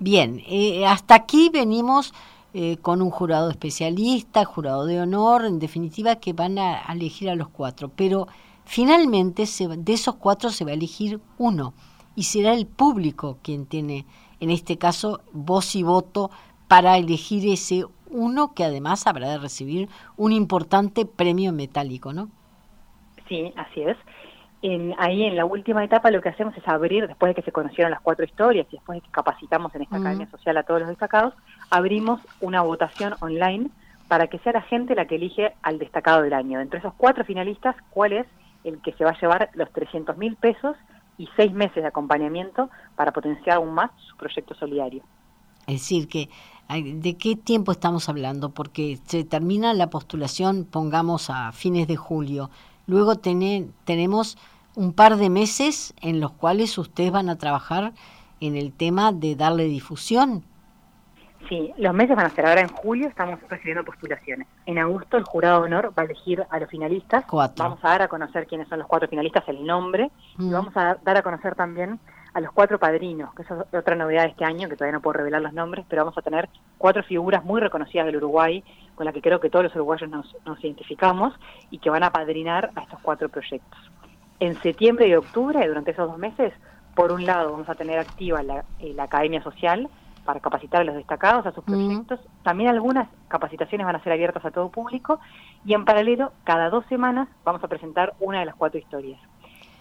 Bien, 0.00 0.42
eh, 0.46 0.86
hasta 0.86 1.16
aquí 1.16 1.50
venimos 1.52 2.14
eh, 2.54 2.76
con 2.80 3.02
un 3.02 3.10
jurado 3.10 3.50
especialista, 3.50 4.44
jurado 4.44 4.86
de 4.86 5.00
honor, 5.00 5.44
en 5.44 5.58
definitiva 5.58 6.16
que 6.16 6.32
van 6.32 6.58
a, 6.58 6.82
elegir 6.92 7.28
a 7.30 7.34
los 7.34 7.48
cuatro, 7.48 7.90
pero 7.94 8.28
finalmente 8.64 9.44
de 9.44 9.92
esos 9.92 10.14
cuatro 10.14 10.50
se 10.50 10.64
va 10.64 10.70
a 10.70 10.74
elegir 10.74 11.20
uno 11.36 11.74
y 12.14 12.24
será 12.24 12.54
el 12.54 12.66
público 12.66 13.38
quien 13.42 13.66
tiene, 13.66 14.06
en 14.38 14.50
este 14.50 14.78
caso, 14.78 15.20
voz 15.32 15.74
y 15.74 15.82
voto 15.82 16.30
para 16.68 16.96
elegir 16.96 17.48
ese 17.48 17.84
uno 18.08 18.54
que 18.54 18.64
además 18.64 19.06
habrá 19.06 19.30
de 19.30 19.38
recibir 19.38 19.88
un 20.16 20.32
importante 20.32 21.06
premio 21.06 21.52
metálico, 21.52 22.12
¿no? 22.12 22.30
Sí, 23.28 23.52
así 23.56 23.82
es 23.82 23.96
ahí 24.98 25.24
en 25.24 25.36
la 25.36 25.44
última 25.44 25.84
etapa 25.84 26.10
lo 26.10 26.20
que 26.20 26.28
hacemos 26.28 26.56
es 26.56 26.66
abrir, 26.66 27.06
después 27.06 27.30
de 27.30 27.34
que 27.34 27.42
se 27.42 27.52
conocieron 27.52 27.90
las 27.90 28.00
cuatro 28.00 28.24
historias 28.24 28.66
y 28.70 28.76
después 28.76 28.96
de 28.96 29.02
que 29.02 29.10
capacitamos 29.10 29.74
en 29.74 29.82
esta 29.82 29.96
academia 29.96 30.28
social 30.30 30.56
a 30.56 30.64
todos 30.64 30.80
los 30.80 30.88
destacados, 30.88 31.34
abrimos 31.70 32.20
una 32.40 32.62
votación 32.62 33.14
online 33.20 33.70
para 34.08 34.26
que 34.26 34.38
sea 34.38 34.52
la 34.52 34.62
gente 34.62 34.94
la 34.94 35.06
que 35.06 35.16
elige 35.16 35.54
al 35.62 35.78
destacado 35.78 36.22
del 36.22 36.32
año. 36.32 36.60
Entre 36.60 36.80
esos 36.80 36.94
cuatro 36.94 37.24
finalistas, 37.24 37.76
¿cuál 37.90 38.12
es 38.14 38.26
el 38.64 38.80
que 38.82 38.92
se 38.92 39.04
va 39.04 39.10
a 39.10 39.20
llevar 39.20 39.50
los 39.54 39.70
300 39.72 40.16
mil 40.16 40.34
pesos 40.36 40.76
y 41.18 41.28
seis 41.36 41.52
meses 41.52 41.82
de 41.82 41.86
acompañamiento 41.86 42.70
para 42.96 43.12
potenciar 43.12 43.56
aún 43.56 43.74
más 43.74 43.90
su 44.08 44.16
proyecto 44.16 44.54
solidario? 44.54 45.02
Es 45.66 45.82
decir, 45.82 46.08
que 46.08 46.28
¿De 46.68 47.16
qué 47.16 47.34
tiempo 47.34 47.72
estamos 47.72 48.10
hablando? 48.10 48.50
Porque 48.50 48.98
se 49.06 49.24
termina 49.24 49.72
la 49.72 49.88
postulación, 49.88 50.66
pongamos 50.66 51.30
a 51.30 51.50
fines 51.52 51.88
de 51.88 51.96
julio. 51.96 52.50
Luego 52.88 53.16
tenemos 53.16 54.38
un 54.74 54.94
par 54.94 55.16
de 55.16 55.28
meses 55.28 55.94
en 56.00 56.20
los 56.20 56.32
cuales 56.32 56.76
ustedes 56.78 57.12
van 57.12 57.28
a 57.28 57.36
trabajar 57.36 57.92
en 58.40 58.56
el 58.56 58.72
tema 58.72 59.12
de 59.12 59.36
darle 59.36 59.64
difusión. 59.64 60.42
Sí, 61.50 61.72
los 61.76 61.92
meses 61.92 62.16
van 62.16 62.26
a 62.26 62.30
ser 62.30 62.46
ahora 62.46 62.62
en 62.62 62.68
julio, 62.68 63.08
estamos 63.08 63.38
recibiendo 63.48 63.84
postulaciones. 63.84 64.48
En 64.64 64.78
agosto 64.78 65.18
el 65.18 65.24
jurado 65.24 65.60
de 65.60 65.66
honor 65.66 65.92
va 65.96 66.02
a 66.02 66.06
elegir 66.06 66.42
a 66.48 66.58
los 66.58 66.70
finalistas. 66.70 67.26
Vamos 67.30 67.78
a 67.82 67.88
dar 67.88 68.02
a 68.02 68.08
conocer 68.08 68.46
quiénes 68.46 68.68
son 68.68 68.78
los 68.78 68.88
cuatro 68.88 69.06
finalistas, 69.06 69.44
el 69.48 69.64
nombre, 69.66 70.10
y 70.38 70.44
mm. 70.44 70.52
vamos 70.52 70.76
a 70.76 70.96
dar 71.04 71.16
a 71.18 71.22
conocer 71.22 71.54
también 71.54 72.00
a 72.34 72.40
los 72.40 72.52
cuatro 72.52 72.78
padrinos, 72.78 73.34
que 73.34 73.42
es 73.42 73.48
otra 73.50 73.96
novedad 73.96 74.24
de 74.24 74.30
este 74.30 74.44
año, 74.44 74.68
que 74.68 74.76
todavía 74.76 74.96
no 74.96 75.02
puedo 75.02 75.18
revelar 75.18 75.42
los 75.42 75.52
nombres, 75.52 75.84
pero 75.88 76.02
vamos 76.02 76.18
a 76.18 76.22
tener 76.22 76.48
cuatro 76.76 77.02
figuras 77.02 77.44
muy 77.44 77.60
reconocidas 77.60 78.06
del 78.06 78.16
Uruguay, 78.16 78.62
con 78.94 79.06
las 79.06 79.14
que 79.14 79.22
creo 79.22 79.40
que 79.40 79.50
todos 79.50 79.64
los 79.64 79.74
uruguayos 79.74 80.10
nos, 80.10 80.36
nos 80.44 80.62
identificamos 80.62 81.34
y 81.70 81.78
que 81.78 81.90
van 81.90 82.02
a 82.02 82.10
padrinar 82.10 82.70
a 82.74 82.82
estos 82.82 83.00
cuatro 83.00 83.28
proyectos. 83.28 83.78
En 84.40 84.54
septiembre 84.62 85.08
y 85.08 85.14
octubre, 85.14 85.66
durante 85.66 85.90
esos 85.90 86.08
dos 86.08 86.18
meses, 86.18 86.52
por 86.94 87.12
un 87.12 87.24
lado 87.26 87.52
vamos 87.52 87.68
a 87.68 87.74
tener 87.74 87.98
activa 87.98 88.42
la, 88.42 88.64
eh, 88.80 88.94
Academia 88.98 89.42
Social 89.42 89.88
para 90.24 90.40
capacitar 90.40 90.82
a 90.82 90.84
los 90.84 90.96
destacados 90.96 91.46
a 91.46 91.52
sus 91.52 91.64
proyectos. 91.64 92.20
También 92.42 92.70
algunas 92.70 93.08
capacitaciones 93.28 93.86
van 93.86 93.96
a 93.96 94.02
ser 94.02 94.12
abiertas 94.12 94.44
a 94.44 94.50
todo 94.50 94.68
público 94.68 95.20
y 95.64 95.74
en 95.74 95.84
paralelo, 95.84 96.32
cada 96.44 96.70
dos 96.70 96.84
semanas 96.86 97.28
vamos 97.44 97.64
a 97.64 97.68
presentar 97.68 98.14
una 98.20 98.40
de 98.40 98.46
las 98.46 98.54
cuatro 98.54 98.78
historias. 98.78 99.20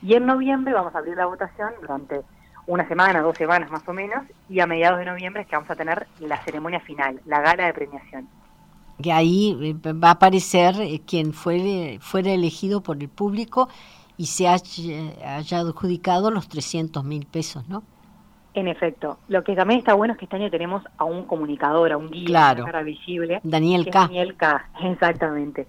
Y 0.01 0.13
en 0.13 0.25
noviembre 0.25 0.73
vamos 0.73 0.93
a 0.95 0.99
abrir 0.99 1.17
la 1.17 1.25
votación 1.25 1.71
durante 1.81 2.21
una 2.67 2.87
semana, 2.87 3.21
dos 3.21 3.37
semanas 3.37 3.71
más 3.71 3.87
o 3.87 3.93
menos, 3.93 4.23
y 4.49 4.59
a 4.59 4.67
mediados 4.67 4.99
de 4.99 5.05
noviembre 5.05 5.41
es 5.41 5.47
que 5.47 5.55
vamos 5.55 5.71
a 5.71 5.75
tener 5.75 6.05
la 6.19 6.37
ceremonia 6.43 6.79
final, 6.81 7.19
la 7.25 7.39
gala 7.39 7.65
de 7.65 7.73
premiación. 7.73 8.27
Que 9.01 9.11
ahí 9.11 9.57
eh, 9.61 9.93
va 9.93 10.09
a 10.09 10.11
aparecer 10.11 10.75
eh, 10.81 11.01
quien 11.05 11.33
fue, 11.33 11.97
fuera 12.01 12.31
elegido 12.31 12.81
por 12.81 12.97
el 13.01 13.09
público 13.09 13.69
y 14.17 14.25
se 14.25 14.47
haya, 14.47 15.59
adjudicado 15.59 16.29
los 16.29 16.49
300 16.49 17.03
mil 17.05 17.25
pesos, 17.25 17.67
¿no? 17.69 17.83
En 18.53 18.67
efecto. 18.67 19.19
Lo 19.27 19.43
que 19.43 19.55
también 19.55 19.79
está 19.79 19.93
bueno 19.93 20.13
es 20.13 20.19
que 20.19 20.25
este 20.25 20.35
año 20.35 20.49
tenemos 20.49 20.83
a 20.97 21.05
un 21.05 21.25
comunicador, 21.25 21.91
a 21.91 21.97
un 21.97 22.09
guía, 22.09 22.25
claro. 22.25 22.65
cara 22.65 22.81
visible. 22.81 23.39
Daniel 23.43 23.85
K. 23.85 24.01
Daniel 24.01 24.35
K, 24.35 24.69
exactamente. 24.81 25.67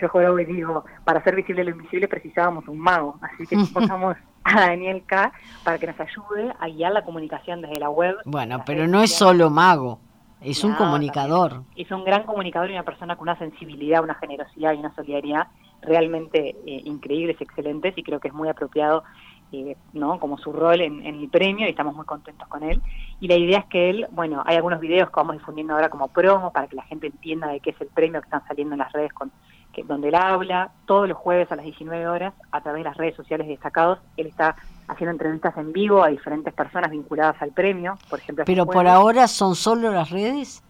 Yo 0.00 0.08
juego 0.08 0.40
y 0.40 0.46
digo, 0.46 0.84
para 1.04 1.22
ser 1.22 1.36
visible 1.36 1.62
lo 1.62 1.70
invisible 1.70 2.08
precisábamos 2.08 2.66
un 2.66 2.78
mago, 2.78 3.18
así 3.20 3.46
que 3.46 3.56
ponemos 3.72 4.16
a 4.56 4.68
Daniel 4.68 5.02
K 5.06 5.32
para 5.64 5.78
que 5.78 5.86
nos 5.86 5.98
ayude 5.98 6.54
a 6.58 6.68
guiar 6.68 6.92
la 6.92 7.04
comunicación 7.04 7.62
desde 7.62 7.80
la 7.80 7.90
web. 7.90 8.16
Bueno, 8.24 8.62
pero 8.66 8.86
no 8.86 9.02
es 9.02 9.14
solo 9.14 9.50
mago, 9.50 10.00
es 10.40 10.62
un 10.62 10.74
comunicador. 10.74 11.62
Es 11.74 11.90
un 11.90 12.04
gran 12.04 12.24
comunicador 12.24 12.70
y 12.70 12.74
una 12.74 12.82
persona 12.82 13.16
con 13.16 13.22
una 13.28 13.38
sensibilidad, 13.38 14.02
una 14.02 14.14
generosidad 14.14 14.74
y 14.74 14.76
una 14.76 14.94
solidaridad 14.94 15.48
realmente 15.80 16.56
eh, 16.66 16.82
increíbles, 16.84 17.40
excelentes 17.40 17.96
y 17.96 18.02
creo 18.02 18.20
que 18.20 18.28
es 18.28 18.34
muy 18.34 18.48
apropiado 18.48 19.04
eh, 19.52 19.76
¿no? 19.92 20.18
como 20.18 20.36
su 20.38 20.52
rol 20.52 20.80
en, 20.80 21.04
el 21.04 21.28
premio 21.28 21.66
y 21.66 21.70
estamos 21.70 21.94
muy 21.94 22.04
contentos 22.04 22.46
con 22.48 22.62
él. 22.62 22.82
Y 23.20 23.28
la 23.28 23.36
idea 23.36 23.60
es 23.60 23.66
que 23.66 23.88
él, 23.88 24.06
bueno, 24.10 24.42
hay 24.44 24.56
algunos 24.56 24.80
videos 24.80 25.08
que 25.08 25.16
vamos 25.16 25.36
difundiendo 25.36 25.74
ahora 25.74 25.88
como 25.88 26.08
promo 26.08 26.52
para 26.52 26.66
que 26.66 26.76
la 26.76 26.82
gente 26.82 27.06
entienda 27.06 27.48
de 27.48 27.60
qué 27.60 27.70
es 27.70 27.80
el 27.80 27.88
premio 27.88 28.20
que 28.20 28.26
están 28.26 28.46
saliendo 28.46 28.74
en 28.74 28.80
las 28.80 28.92
redes 28.92 29.12
con 29.12 29.30
que, 29.74 29.82
donde 29.82 30.08
él 30.08 30.14
habla 30.14 30.70
todos 30.86 31.08
los 31.08 31.18
jueves 31.18 31.50
a 31.52 31.56
las 31.56 31.64
19 31.64 32.06
horas 32.08 32.34
a 32.50 32.60
través 32.60 32.80
de 32.80 32.88
las 32.88 32.96
redes 32.96 33.16
sociales 33.16 33.48
destacados. 33.48 33.98
Él 34.16 34.26
está 34.26 34.56
haciendo 34.88 35.12
entrevistas 35.12 35.56
en 35.56 35.72
vivo 35.72 36.02
a 36.02 36.08
diferentes 36.08 36.52
personas 36.54 36.90
vinculadas 36.90 37.40
al 37.42 37.50
premio, 37.52 37.98
por 38.08 38.18
ejemplo. 38.18 38.44
Pero 38.44 38.66
por 38.66 38.86
ahora 38.86 39.28
son 39.28 39.54
solo 39.54 39.90
las 39.90 40.10
redes. 40.10 40.62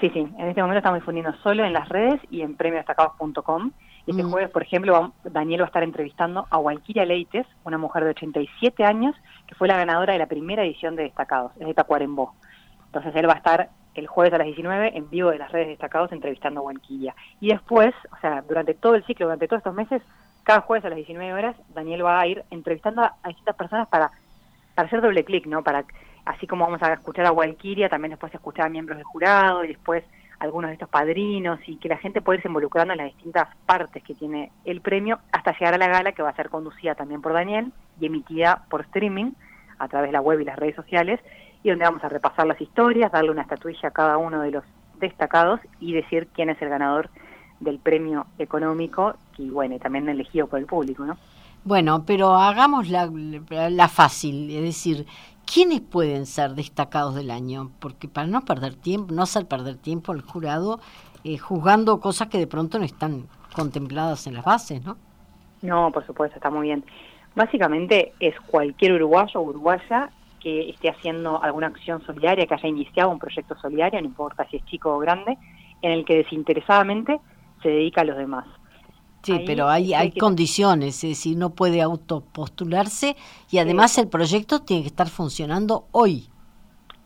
Sí, 0.00 0.10
sí, 0.10 0.20
en 0.20 0.48
este 0.48 0.60
momento 0.60 0.78
estamos 0.78 1.00
difundiendo 1.00 1.32
solo 1.42 1.64
en 1.64 1.72
las 1.72 1.88
redes 1.88 2.20
y 2.30 2.42
en 2.42 2.54
premiodestacados.com 2.54 3.70
este 4.06 4.22
mm. 4.22 4.30
jueves, 4.30 4.50
por 4.50 4.62
ejemplo, 4.62 5.12
Daniel 5.24 5.62
va 5.62 5.64
a 5.64 5.66
estar 5.66 5.82
entrevistando 5.82 6.46
a 6.48 6.58
Walkiria 6.58 7.04
Leites, 7.04 7.46
una 7.64 7.76
mujer 7.76 8.04
de 8.04 8.10
87 8.10 8.84
años, 8.84 9.16
que 9.46 9.56
fue 9.56 9.66
la 9.66 9.76
ganadora 9.76 10.12
de 10.12 10.20
la 10.20 10.26
primera 10.26 10.64
edición 10.64 10.94
de 10.94 11.02
Destacados, 11.04 11.52
es 11.58 11.66
de 11.66 11.74
Tacuarembó. 11.74 12.34
Entonces 12.86 13.12
él 13.16 13.28
va 13.28 13.34
a 13.34 13.36
estar 13.36 13.70
el 14.00 14.06
jueves 14.06 14.32
a 14.34 14.38
las 14.38 14.46
19 14.46 14.96
en 14.96 15.10
vivo 15.10 15.30
de 15.30 15.38
las 15.38 15.52
redes 15.52 15.68
destacados 15.68 16.12
entrevistando 16.12 16.60
a 16.60 16.64
Walkiria. 16.64 17.14
Y 17.40 17.48
después, 17.48 17.94
o 18.12 18.20
sea, 18.20 18.42
durante 18.42 18.74
todo 18.74 18.94
el 18.94 19.04
ciclo, 19.04 19.26
durante 19.26 19.48
todos 19.48 19.60
estos 19.60 19.74
meses, 19.74 20.02
cada 20.44 20.60
jueves 20.60 20.84
a 20.84 20.88
las 20.88 20.96
19 20.96 21.32
horas, 21.32 21.56
Daniel 21.74 22.04
va 22.04 22.20
a 22.20 22.26
ir 22.26 22.44
entrevistando 22.50 23.02
a, 23.02 23.16
distintas 23.26 23.56
personas 23.56 23.88
para, 23.88 24.10
para 24.74 24.86
hacer 24.86 25.00
doble 25.00 25.24
clic, 25.24 25.46
¿no? 25.46 25.62
Para, 25.62 25.84
así 26.24 26.46
como 26.46 26.64
vamos 26.64 26.82
a 26.82 26.92
escuchar 26.92 27.26
a 27.26 27.32
Walkiria, 27.32 27.88
también 27.88 28.10
después 28.10 28.32
escuchar 28.32 28.66
a 28.66 28.68
miembros 28.70 28.98
del 28.98 29.04
jurado 29.04 29.64
y 29.64 29.68
después 29.68 30.04
algunos 30.38 30.68
de 30.68 30.74
estos 30.74 30.88
padrinos 30.88 31.58
y 31.66 31.76
que 31.76 31.88
la 31.88 31.96
gente 31.96 32.20
pueda 32.20 32.36
irse 32.36 32.48
involucrando 32.48 32.92
en 32.92 32.98
las 32.98 33.06
distintas 33.06 33.48
partes 33.64 34.02
que 34.02 34.14
tiene 34.14 34.52
el 34.64 34.80
premio 34.80 35.18
hasta 35.32 35.52
llegar 35.52 35.74
a 35.74 35.78
la 35.78 35.88
gala 35.88 36.12
que 36.12 36.22
va 36.22 36.30
a 36.30 36.36
ser 36.36 36.50
conducida 36.50 36.94
también 36.94 37.22
por 37.22 37.32
Daniel 37.32 37.72
y 38.00 38.06
emitida 38.06 38.64
por 38.68 38.82
streaming 38.82 39.32
a 39.78 39.88
través 39.88 40.08
de 40.08 40.12
la 40.12 40.20
web 40.20 40.40
y 40.40 40.44
las 40.44 40.58
redes 40.58 40.76
sociales 40.76 41.20
y 41.66 41.70
donde 41.70 41.84
vamos 41.84 42.04
a 42.04 42.08
repasar 42.08 42.46
las 42.46 42.60
historias, 42.60 43.10
darle 43.10 43.32
una 43.32 43.42
estatuilla 43.42 43.88
a 43.88 43.90
cada 43.90 44.18
uno 44.18 44.40
de 44.40 44.52
los 44.52 44.64
destacados 45.00 45.58
y 45.80 45.94
decir 45.94 46.28
quién 46.32 46.48
es 46.48 46.62
el 46.62 46.68
ganador 46.68 47.10
del 47.58 47.80
premio 47.80 48.26
económico 48.38 49.16
y 49.36 49.50
bueno, 49.50 49.76
también 49.80 50.08
elegido 50.08 50.46
por 50.46 50.60
el 50.60 50.66
público, 50.66 51.04
¿no? 51.04 51.16
Bueno, 51.64 52.04
pero 52.06 52.36
hagamos 52.36 52.88
la, 52.88 53.10
la 53.10 53.88
fácil, 53.88 54.48
es 54.48 54.62
decir, 54.62 55.06
¿quiénes 55.44 55.80
pueden 55.80 56.26
ser 56.26 56.52
destacados 56.52 57.16
del 57.16 57.32
año? 57.32 57.72
Porque 57.80 58.06
para 58.06 58.28
no 58.28 58.42
perder 58.42 58.76
tiempo, 58.76 59.12
no 59.12 59.22
hacer 59.22 59.46
perder 59.46 59.74
tiempo 59.74 60.12
al 60.12 60.20
jurado 60.20 60.78
eh, 61.24 61.36
juzgando 61.36 61.98
cosas 61.98 62.28
que 62.28 62.38
de 62.38 62.46
pronto 62.46 62.78
no 62.78 62.84
están 62.84 63.26
contempladas 63.56 64.28
en 64.28 64.34
las 64.34 64.44
bases, 64.44 64.84
¿no? 64.84 64.96
No, 65.62 65.90
por 65.90 66.06
supuesto, 66.06 66.36
está 66.36 66.48
muy 66.48 66.68
bien. 66.68 66.84
Básicamente 67.34 68.12
es 68.20 68.38
cualquier 68.42 68.92
uruguayo 68.92 69.40
o 69.40 69.42
uruguaya 69.42 70.10
que 70.46 70.70
esté 70.70 70.88
haciendo 70.88 71.42
alguna 71.42 71.66
acción 71.66 72.00
solidaria, 72.06 72.46
que 72.46 72.54
haya 72.54 72.68
iniciado 72.68 73.10
un 73.10 73.18
proyecto 73.18 73.56
solidario, 73.58 74.00
no 74.00 74.06
importa 74.06 74.46
si 74.48 74.58
es 74.58 74.64
chico 74.66 74.94
o 74.94 74.98
grande, 75.00 75.36
en 75.82 75.90
el 75.90 76.04
que 76.04 76.18
desinteresadamente 76.18 77.18
se 77.64 77.68
dedica 77.68 78.02
a 78.02 78.04
los 78.04 78.16
demás. 78.16 78.46
Sí, 79.22 79.42
pero 79.44 79.68
hay, 79.68 79.92
hay 79.92 80.12
condiciones, 80.12 81.02
es 81.02 81.10
decir, 81.10 81.36
no 81.36 81.50
puede 81.50 81.82
autopostularse 81.82 83.16
y 83.50 83.58
además 83.58 83.98
el 83.98 84.06
proyecto 84.06 84.60
tiene 84.60 84.82
que 84.82 84.88
estar 84.88 85.08
funcionando 85.08 85.86
hoy. 85.90 86.28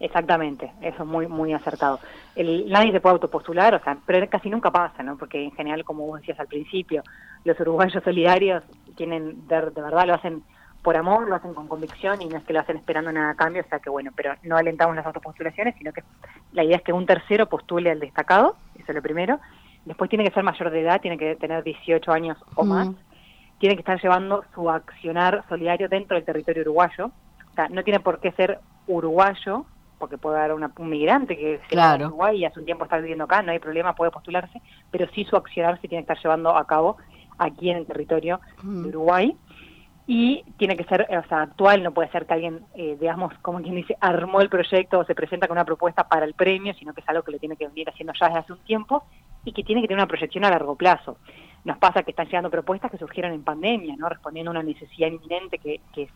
Exactamente, 0.01 0.71
eso 0.83 1.03
es 1.03 1.09
muy 1.09 1.27
muy 1.27 1.55
acertado. 1.55 1.99
El, 2.37 2.69
nadie 2.69 2.93
se 2.93 3.01
puede 3.01 3.15
autopostular, 3.15 3.75
o 3.75 3.83
sea, 3.83 3.97
pero 4.05 4.29
casi 4.29 4.51
nunca 4.51 4.71
pasa, 4.71 5.03
¿no? 5.03 5.17
Porque 5.17 5.43
en 5.43 5.53
general, 5.53 5.83
como 5.83 6.07
vos 6.07 6.21
decías 6.21 6.39
al 6.39 6.47
principio, 6.47 7.03
los 7.45 7.59
uruguayos 7.59 8.05
solidarios 8.05 8.63
tienen, 8.97 9.49
de, 9.49 9.61
verdad 9.61 10.07
lo 10.07 10.15
hacen 10.15 10.43
por 10.83 10.97
amor, 10.97 11.29
lo 11.29 11.35
hacen 11.35 11.55
con 11.55 11.69
convicción 11.69 12.23
y 12.23 12.27
no 12.27 12.39
es 12.39 12.45
que 12.45 12.53
lo 12.53 12.61
hacen 12.61 12.77
esperando 12.77 13.13
nada 13.13 13.31
a 13.31 13.35
cambio, 13.35 13.63
o 13.63 13.69
sea 13.69 13.81
que 13.81 13.91
bueno, 13.91 14.11
pero 14.15 14.35
no 14.43 14.57
alentamos 14.57 14.97
las 14.97 15.07
autopostulaciones, 15.07 15.75
sino 15.77 15.93
que 15.93 16.03
la 16.53 16.65
idea 16.65 16.77
es 16.77 16.83
que 16.83 16.93
un 16.93 17.07
tercero 17.07 17.47
postule 17.47 17.91
al 17.91 18.01
destacado, 18.01 18.57
eso 18.77 18.87
es 18.89 18.95
lo 18.95 19.03
primero, 19.03 19.41
Después 19.85 20.11
tiene 20.11 20.25
que 20.25 20.33
ser 20.33 20.43
mayor 20.43 20.71
de 20.71 20.81
edad, 20.81 21.01
tiene 21.01 21.17
que 21.17 21.37
tener 21.37 21.65
18 21.65 22.13
años 22.13 22.37
o 22.55 22.65
más. 22.65 22.89
Tiene 23.59 23.75
que 23.75 23.81
estar 23.81 24.01
llevando 24.01 24.45
su 24.55 24.71
accionar 24.71 25.45
solidario 25.49 25.89
dentro 25.89 26.17
del 26.17 26.25
territorio 26.25 26.63
uruguayo. 26.63 27.07
O 27.07 27.55
sea, 27.55 27.69
no 27.69 27.83
tiene 27.83 28.01
por 28.01 28.21
qué 28.21 28.33
ser 28.33 28.59
uruguayo, 28.87 29.65
porque 29.99 30.19
puede 30.19 30.39
haber 30.39 30.53
una, 30.53 30.71
un 30.79 30.89
migrante 30.89 31.37
que 31.37 31.59
se 31.59 31.69
claro. 31.69 32.07
Uruguay 32.07 32.39
y 32.39 32.45
hace 32.45 32.59
un 32.59 32.65
tiempo 32.65 32.85
está 32.85 32.99
viviendo 32.99 33.25
acá, 33.25 33.43
no 33.43 33.53
hay 33.53 33.59
problema, 33.59 33.95
puede 33.95 34.11
postularse, 34.11 34.61
pero 34.91 35.07
sí 35.15 35.25
su 35.25 35.37
accionar 35.37 35.81
se 35.81 35.89
tiene 35.89 36.05
que 36.05 36.13
estar 36.13 36.23
llevando 36.23 36.57
a 36.57 36.67
cabo 36.67 36.97
aquí 37.39 37.71
en 37.71 37.79
el 37.79 37.87
territorio 37.87 38.41
de 38.63 38.89
Uruguay 38.89 39.37
y 40.13 40.43
tiene 40.57 40.77
que 40.77 40.83
ser, 40.83 41.07
o 41.09 41.29
sea, 41.29 41.43
actual, 41.43 41.85
no 41.85 41.93
puede 41.93 42.11
ser 42.11 42.27
que 42.27 42.35
alguien, 42.35 42.67
eh, 42.75 42.97
digamos, 42.99 43.33
como 43.43 43.63
quien 43.63 43.77
dice, 43.77 43.97
armó 44.01 44.41
el 44.41 44.49
proyecto 44.49 44.99
o 44.99 45.05
se 45.05 45.15
presenta 45.15 45.47
con 45.47 45.57
una 45.57 45.65
propuesta 45.65 46.09
para 46.09 46.27
el 46.27 46.35
premio, 46.35 46.75
sino 46.75 46.93
que 46.93 47.01
es 47.01 47.09
algo 47.09 47.23
que 47.23 47.31
le 47.31 47.39
tiene 47.39 47.55
que 47.55 47.69
venir 47.69 47.89
haciendo 47.89 48.13
ya 48.19 48.27
desde 48.27 48.41
hace 48.41 48.53
un 48.55 48.59
tiempo 48.65 49.05
y 49.45 49.53
que 49.53 49.63
tiene 49.63 49.81
que 49.81 49.87
tener 49.87 50.03
una 50.03 50.09
proyección 50.09 50.45
a 50.45 50.51
largo 50.51 50.75
plazo. 50.75 51.19
Nos 51.63 51.79
pasa 51.79 52.03
que 52.03 52.11
están 52.11 52.27
llegando 52.27 52.51
propuestas 52.51 52.91
que 52.91 52.99
surgieron 52.99 53.33
en 53.33 53.45
pandemia, 53.45 53.95
¿no? 53.97 54.09
respondiendo 54.09 54.51
a 54.51 54.55
una 54.55 54.65
necesidad 54.65 55.07
inminente 55.07 55.59
que, 55.59 55.81
que 55.95 56.09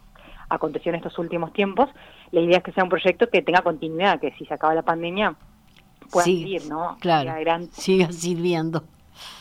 aconteció 0.48 0.90
en 0.90 0.96
estos 0.96 1.16
últimos 1.20 1.52
tiempos. 1.52 1.88
La 2.32 2.40
idea 2.40 2.56
es 2.56 2.64
que 2.64 2.72
sea 2.72 2.82
un 2.82 2.90
proyecto 2.90 3.30
que 3.30 3.42
tenga 3.42 3.62
continuidad, 3.62 4.18
que 4.18 4.32
si 4.32 4.44
se 4.44 4.54
acaba 4.54 4.74
la 4.74 4.82
pandemia 4.82 5.36
pueda 6.10 6.24
seguir, 6.24 6.66
¿no? 6.68 6.96
Claro, 6.98 7.32
siga 7.70 8.10
sirviendo. 8.10 8.82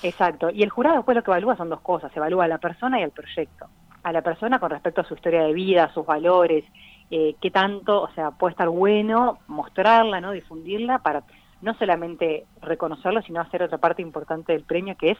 Exacto. 0.03 0.51
Y 0.51 0.61
el 0.61 0.69
jurado 0.69 0.97
después 0.97 1.15
lo 1.15 1.23
que 1.23 1.31
evalúa 1.31 1.57
son 1.57 1.69
dos 1.69 1.81
cosas, 1.81 2.15
evalúa 2.15 2.45
a 2.45 2.47
la 2.47 2.59
persona 2.59 2.99
y 2.99 3.03
al 3.03 3.09
proyecto. 3.09 3.67
A 4.03 4.11
la 4.11 4.21
persona 4.21 4.59
con 4.59 4.69
respecto 4.69 5.01
a 5.01 5.05
su 5.05 5.13
historia 5.13 5.43
de 5.43 5.53
vida, 5.53 5.91
sus 5.93 6.05
valores, 6.05 6.65
eh, 7.09 7.35
qué 7.41 7.51
tanto, 7.51 8.01
o 8.01 8.11
sea, 8.11 8.31
puede 8.31 8.51
estar 8.51 8.69
bueno 8.69 9.39
mostrarla, 9.47 10.19
¿no? 10.19 10.31
Difundirla 10.31 10.99
para 10.99 11.23
no 11.61 11.73
solamente 11.75 12.45
reconocerlo, 12.61 13.21
sino 13.21 13.39
hacer 13.39 13.63
otra 13.63 13.77
parte 13.77 14.01
importante 14.01 14.51
del 14.51 14.63
premio 14.63 14.97
que 14.97 15.11
es 15.11 15.17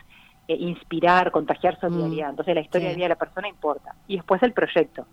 eh, 0.48 0.56
inspirar, 0.60 1.32
contagiar 1.32 1.80
solidaridad. 1.80 2.28
Mm, 2.28 2.30
Entonces 2.32 2.56
la 2.56 2.62
historia 2.62 2.90
de 2.90 2.96
vida 2.96 3.06
de 3.06 3.10
la 3.10 3.16
persona 3.16 3.48
importa. 3.48 3.96
Y 4.08 4.18
después 4.18 4.44
el 4.44 4.52
proyecto, 4.52 5.06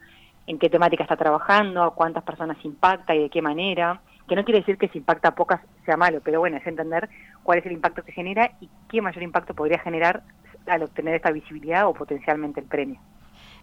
en 0.47 0.59
qué 0.59 0.69
temática 0.69 1.05
está 1.05 1.17
trabajando, 1.17 1.93
cuántas 1.95 2.25
personas 2.25 2.57
impacta 2.65 3.15
y 3.15 3.21
de 3.21 3.31
qué 3.31 3.41
manera, 3.41 4.01
que 4.29 4.35
no 4.35 4.45
quiere 4.45 4.61
decir 4.61 4.79
que 4.79 4.89
si 4.89 4.99
impacta 4.99 5.35
pocas 5.35 5.61
sea 5.85 5.97
malo, 5.97 6.21
pero 6.25 6.41
bueno, 6.41 6.57
es 6.57 6.67
entender 6.67 7.09
cuál 7.45 7.59
es 7.59 7.67
el 7.67 7.73
impacto 7.73 8.03
que 8.03 8.13
genera 8.13 8.53
y 8.61 8.69
qué 8.89 9.01
mayor 9.01 9.23
impacto 9.23 9.55
podría 9.55 9.79
generar 9.79 10.23
al 10.67 10.83
obtener 10.83 11.15
esta 11.15 11.31
visibilidad 11.31 11.87
o 11.87 11.95
potencialmente 11.95 12.61
el 12.61 12.67
premio. 12.67 13.01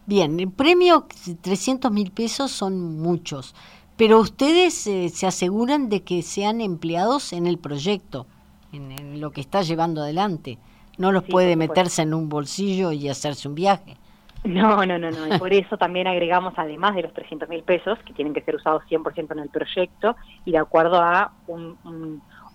Bien, 0.07 0.39
el 0.39 0.49
premio 0.49 1.05
300 1.41 1.91
mil 1.91 2.11
pesos 2.11 2.49
son 2.49 2.97
muchos, 2.97 3.53
pero 3.97 4.19
ustedes 4.19 4.87
eh, 4.87 5.09
se 5.09 5.27
aseguran 5.27 5.89
de 5.89 6.01
que 6.03 6.21
sean 6.21 6.61
empleados 6.61 7.33
en 7.33 7.45
el 7.45 7.57
proyecto, 7.57 8.25
en, 8.71 9.19
lo 9.19 9.31
que 9.31 9.41
está 9.41 9.63
llevando 9.63 10.01
adelante. 10.01 10.59
No 10.97 11.11
los 11.11 11.23
puede 11.23 11.57
meterse 11.57 12.03
en 12.03 12.13
un 12.13 12.29
bolsillo 12.29 12.93
y 12.93 13.09
hacerse 13.09 13.49
un 13.49 13.55
viaje. 13.55 13.97
No, 14.45 14.85
no, 14.85 14.97
no, 14.97 15.11
no. 15.11 15.35
Y 15.35 15.37
por 15.37 15.51
eso 15.51 15.77
también 15.77 16.07
agregamos, 16.07 16.53
además 16.55 16.95
de 16.95 17.01
los 17.01 17.13
300 17.13 17.49
mil 17.49 17.63
pesos, 17.63 17.99
que 18.05 18.13
tienen 18.13 18.33
que 18.33 18.41
ser 18.43 18.55
usados 18.55 18.83
100% 18.89 19.33
en 19.33 19.39
el 19.39 19.49
proyecto, 19.49 20.15
y 20.45 20.51
de 20.51 20.57
acuerdo 20.57 21.01
a 21.01 21.33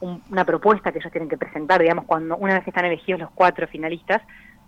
una 0.01 0.45
propuesta 0.47 0.91
que 0.91 1.01
ellos 1.01 1.13
tienen 1.13 1.29
que 1.29 1.37
presentar, 1.37 1.83
digamos, 1.83 2.07
cuando 2.07 2.35
una 2.39 2.55
vez 2.55 2.65
que 2.65 2.71
están 2.71 2.87
elegidos 2.87 3.21
los 3.21 3.31
cuatro 3.35 3.69
finalistas, 3.69 4.23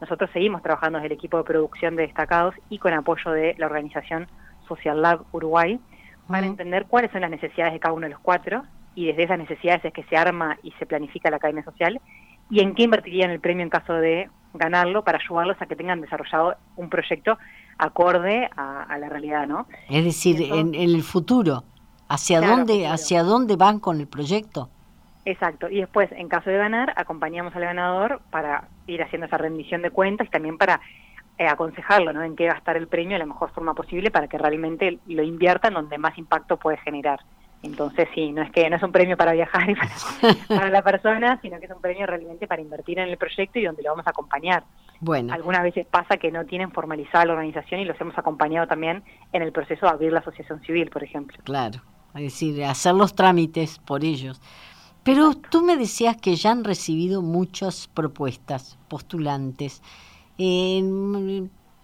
nosotros 0.04 0.28
seguimos 0.34 0.62
trabajando 0.62 0.98
desde 0.98 1.06
el 1.06 1.12
equipo 1.12 1.38
de 1.38 1.44
producción 1.44 1.96
de 1.96 2.02
destacados 2.02 2.54
y 2.68 2.78
con 2.78 2.92
apoyo 2.92 3.30
de 3.30 3.54
la 3.56 3.64
organización 3.64 4.28
Social 4.68 5.00
Lab 5.00 5.22
Uruguay 5.32 5.80
para 6.28 6.46
entender 6.46 6.84
cuáles 6.86 7.10
son 7.10 7.22
las 7.22 7.30
necesidades 7.30 7.72
de 7.72 7.80
cada 7.80 7.94
uno 7.94 8.04
de 8.04 8.12
los 8.12 8.20
cuatro 8.20 8.64
y 8.94 9.06
desde 9.06 9.24
esas 9.24 9.38
necesidades 9.38 9.82
es 9.82 9.94
que 9.94 10.04
se 10.04 10.16
arma 10.16 10.58
y 10.62 10.72
se 10.72 10.84
planifica 10.84 11.30
la 11.30 11.36
academia 11.36 11.64
social 11.64 12.00
y 12.50 12.60
en 12.60 12.74
qué 12.74 12.82
invertirían 12.82 13.30
el 13.30 13.40
premio 13.40 13.62
en 13.62 13.70
caso 13.70 13.94
de 13.94 14.28
ganarlo 14.52 15.04
para 15.04 15.18
ayudarlos 15.18 15.56
a 15.60 15.66
que 15.66 15.74
tengan 15.74 16.02
desarrollado 16.02 16.54
un 16.76 16.90
proyecto 16.90 17.38
acorde 17.78 18.50
a, 18.56 18.98
la 18.98 19.08
realidad, 19.08 19.46
¿no? 19.46 19.66
Es 19.88 20.04
decir, 20.04 20.36
en, 20.52 20.74
el 20.74 21.02
futuro, 21.02 21.64
¿hacia 22.08 22.42
dónde 22.42 22.86
hacia 22.86 23.22
dónde 23.22 23.56
van 23.56 23.80
con 23.80 24.00
el 24.00 24.06
proyecto? 24.06 24.68
Exacto, 25.24 25.70
y 25.70 25.80
después, 25.80 26.10
en 26.12 26.28
caso 26.28 26.50
de 26.50 26.58
ganar, 26.58 26.92
acompañamos 26.96 27.56
al 27.56 27.62
ganador 27.62 28.20
para 28.30 28.68
ir 28.86 29.02
haciendo 29.02 29.26
esa 29.26 29.38
rendición 29.38 29.80
de 29.80 29.90
cuentas 29.90 30.26
y 30.26 30.30
también 30.30 30.58
para 30.58 30.80
eh, 31.38 31.46
aconsejarlo, 31.46 32.12
¿no? 32.12 32.22
En 32.22 32.36
qué 32.36 32.46
gastar 32.46 32.76
el 32.76 32.88
premio 32.88 33.14
de 33.14 33.20
la 33.20 33.26
mejor 33.26 33.50
forma 33.50 33.74
posible 33.74 34.10
para 34.10 34.28
que 34.28 34.38
realmente 34.38 34.98
lo 35.06 35.22
invierta 35.22 35.68
en 35.68 35.74
donde 35.74 35.98
más 35.98 36.16
impacto 36.18 36.58
puede 36.58 36.76
generar. 36.78 37.20
Entonces 37.64 38.06
sí, 38.14 38.30
no 38.30 38.42
es 38.42 38.52
que 38.52 38.68
no 38.68 38.76
es 38.76 38.82
un 38.82 38.92
premio 38.92 39.16
para 39.16 39.32
viajar 39.32 39.68
y 39.70 39.74
para, 40.46 40.68
la 40.70 40.82
persona, 40.82 41.40
sino 41.40 41.58
que 41.58 41.64
es 41.64 41.72
un 41.72 41.80
premio 41.80 42.06
realmente 42.06 42.46
para 42.46 42.60
invertir 42.60 42.98
en 42.98 43.08
el 43.08 43.16
proyecto 43.16 43.58
y 43.58 43.64
donde 43.64 43.82
lo 43.82 43.90
vamos 43.90 44.06
a 44.06 44.10
acompañar. 44.10 44.64
Bueno. 45.00 45.32
Algunas 45.32 45.62
veces 45.62 45.86
pasa 45.86 46.18
que 46.18 46.30
no 46.30 46.44
tienen 46.44 46.70
formalizada 46.72 47.24
la 47.24 47.32
organización 47.32 47.80
y 47.80 47.86
los 47.86 47.98
hemos 48.00 48.16
acompañado 48.18 48.66
también 48.66 49.02
en 49.32 49.42
el 49.42 49.50
proceso 49.50 49.86
de 49.86 49.92
abrir 49.92 50.12
la 50.12 50.20
asociación 50.20 50.60
civil, 50.60 50.90
por 50.90 51.02
ejemplo. 51.02 51.38
Claro, 51.42 51.80
es 52.14 52.22
decir, 52.22 52.62
hacer 52.64 52.94
los 52.94 53.14
trámites 53.14 53.78
por 53.78 54.04
ellos. 54.04 54.40
Pero 55.04 55.34
tú 55.34 55.62
me 55.62 55.76
decías 55.76 56.16
que 56.16 56.34
ya 56.34 56.50
han 56.50 56.64
recibido 56.64 57.20
muchas 57.20 57.88
propuestas, 57.88 58.78
postulantes. 58.88 59.82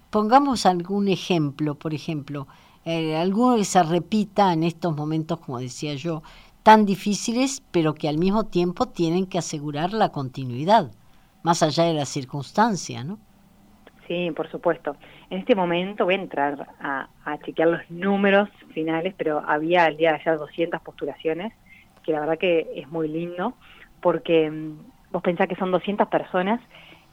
pongamos 0.08 0.64
algún 0.64 1.08
ejemplo, 1.08 1.74
por 1.74 1.92
ejemplo, 1.92 2.46
eh, 2.86 3.14
alguno 3.16 3.56
que 3.56 3.66
se 3.66 3.82
repita 3.82 4.54
en 4.54 4.62
estos 4.62 4.96
momentos, 4.96 5.38
como 5.40 5.60
decía 5.60 5.94
yo, 5.94 6.22
tan 6.62 6.86
difíciles, 6.86 7.62
pero 7.70 7.94
que 7.94 8.08
al 8.08 8.16
mismo 8.16 8.44
tiempo 8.44 8.86
tienen 8.86 9.26
que 9.26 9.36
asegurar 9.36 9.92
la 9.92 10.08
continuidad, 10.08 10.90
más 11.42 11.62
allá 11.62 11.84
de 11.84 11.92
la 11.92 12.06
circunstancia, 12.06 13.04
¿no? 13.04 13.18
Sí, 14.08 14.30
por 14.34 14.50
supuesto. 14.50 14.96
En 15.28 15.40
este 15.40 15.54
momento 15.54 16.06
voy 16.06 16.14
a 16.14 16.18
entrar 16.22 16.68
a, 16.80 17.08
a 17.24 17.38
chequear 17.40 17.68
los 17.68 17.90
números 17.90 18.48
finales, 18.72 19.14
pero 19.16 19.42
había 19.46 19.84
al 19.84 19.98
día 19.98 20.12
de 20.12 20.16
ayer 20.16 20.38
200 20.38 20.80
postulaciones 20.80 21.52
que 22.04 22.12
la 22.12 22.20
verdad 22.20 22.38
que 22.38 22.70
es 22.74 22.88
muy 22.88 23.08
lindo, 23.08 23.54
porque 24.00 24.50
mm, 24.50 24.78
vos 25.12 25.22
pensás 25.22 25.48
que 25.48 25.56
son 25.56 25.70
200 25.70 26.08
personas 26.08 26.60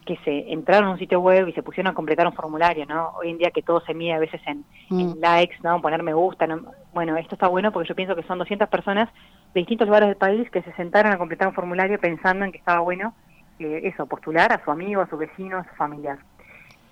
que 0.05 0.17
se 0.23 0.51
entraron 0.53 0.87
a 0.87 0.91
un 0.93 0.99
sitio 0.99 1.19
web 1.19 1.49
y 1.49 1.53
se 1.53 1.61
pusieron 1.61 1.91
a 1.91 1.93
completar 1.93 2.25
un 2.25 2.33
formulario, 2.33 2.85
¿no? 2.85 3.11
Hoy 3.19 3.29
en 3.29 3.37
día 3.37 3.51
que 3.51 3.61
todo 3.61 3.81
se 3.81 3.93
mide 3.93 4.13
a 4.13 4.19
veces 4.19 4.41
en, 4.45 4.63
mm. 4.89 5.19
likes, 5.19 5.57
¿no? 5.63 5.81
Poner 5.81 6.01
me 6.01 6.13
gusta, 6.13 6.47
bueno, 6.93 7.17
esto 7.17 7.35
está 7.35 7.47
bueno 7.47 7.71
porque 7.71 7.89
yo 7.89 7.95
pienso 7.95 8.15
que 8.15 8.23
son 8.23 8.39
200 8.39 8.69
personas 8.69 9.09
de 9.53 9.59
distintos 9.59 9.87
lugares 9.87 10.07
del 10.07 10.17
país 10.17 10.49
que 10.49 10.61
se 10.61 10.71
sentaron 10.73 11.11
a 11.11 11.17
completar 11.17 11.47
un 11.49 11.53
formulario 11.53 11.99
pensando 11.99 12.45
en 12.45 12.51
que 12.51 12.57
estaba 12.57 12.79
bueno 12.79 13.13
eh, 13.59 13.81
eso, 13.83 14.05
postular 14.05 14.53
a 14.53 14.63
su 14.63 14.71
amigo, 14.71 15.01
a 15.01 15.09
su 15.09 15.17
vecino, 15.17 15.57
a 15.57 15.63
su 15.65 15.75
familiar. 15.75 16.19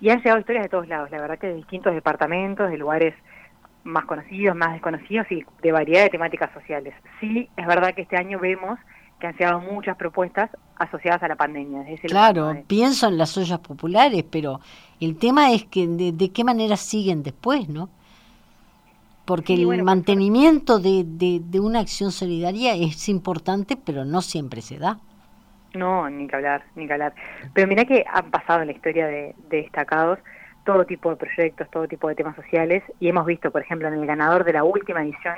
Y 0.00 0.10
han 0.10 0.18
llegado 0.18 0.40
historias 0.40 0.64
de 0.64 0.68
todos 0.68 0.86
lados, 0.86 1.10
la 1.10 1.20
verdad 1.20 1.38
que 1.38 1.46
de 1.46 1.54
distintos 1.54 1.94
departamentos, 1.94 2.70
de 2.70 2.76
lugares 2.76 3.14
más 3.86 4.04
conocidos, 4.04 4.56
más 4.56 4.72
desconocidos 4.72 5.26
y 5.30 5.44
de 5.62 5.72
variedad 5.72 6.02
de 6.02 6.10
temáticas 6.10 6.52
sociales. 6.52 6.94
Sí, 7.20 7.48
es 7.56 7.66
verdad 7.66 7.94
que 7.94 8.02
este 8.02 8.16
año 8.16 8.38
vemos 8.38 8.78
que 9.20 9.26
han 9.28 9.34
llegado 9.34 9.60
muchas 9.60 9.96
propuestas 9.96 10.50
asociadas 10.76 11.22
a 11.22 11.28
la 11.28 11.36
pandemia. 11.36 11.84
claro, 12.02 12.54
pienso 12.66 13.08
en 13.08 13.16
las 13.16 13.36
ollas 13.38 13.60
populares, 13.60 14.24
pero 14.30 14.60
el 15.00 15.16
tema 15.16 15.52
es 15.52 15.64
que 15.64 15.86
de, 15.86 16.32
qué 16.32 16.44
manera 16.44 16.76
siguen 16.76 17.22
después, 17.22 17.68
¿no? 17.68 17.88
Porque 19.24 19.54
el 19.54 19.82
mantenimiento 19.82 20.78
de, 20.78 21.02
de, 21.04 21.60
una 21.60 21.80
acción 21.80 22.12
solidaria 22.12 22.74
es 22.74 23.08
importante, 23.08 23.76
pero 23.76 24.04
no 24.04 24.22
siempre 24.22 24.60
se 24.62 24.78
da. 24.78 24.98
No, 25.74 26.08
ni 26.08 26.28
que 26.28 26.36
hablar, 26.36 26.62
ni 26.76 26.86
que 26.86 26.92
hablar. 26.92 27.14
Pero 27.52 27.66
mira 27.66 27.84
que 27.84 28.04
han 28.08 28.30
pasado 28.30 28.60
en 28.60 28.68
la 28.68 28.72
historia 28.72 29.06
de, 29.06 29.34
de 29.48 29.62
destacados 29.62 30.20
todo 30.66 30.84
tipo 30.84 31.08
de 31.08 31.16
proyectos, 31.16 31.70
todo 31.70 31.88
tipo 31.88 32.08
de 32.08 32.14
temas 32.14 32.36
sociales 32.36 32.82
y 33.00 33.08
hemos 33.08 33.24
visto, 33.24 33.50
por 33.50 33.62
ejemplo, 33.62 33.88
en 33.88 33.94
el 33.94 34.04
ganador 34.04 34.44
de 34.44 34.52
la 34.52 34.64
última 34.64 35.02
edición, 35.02 35.36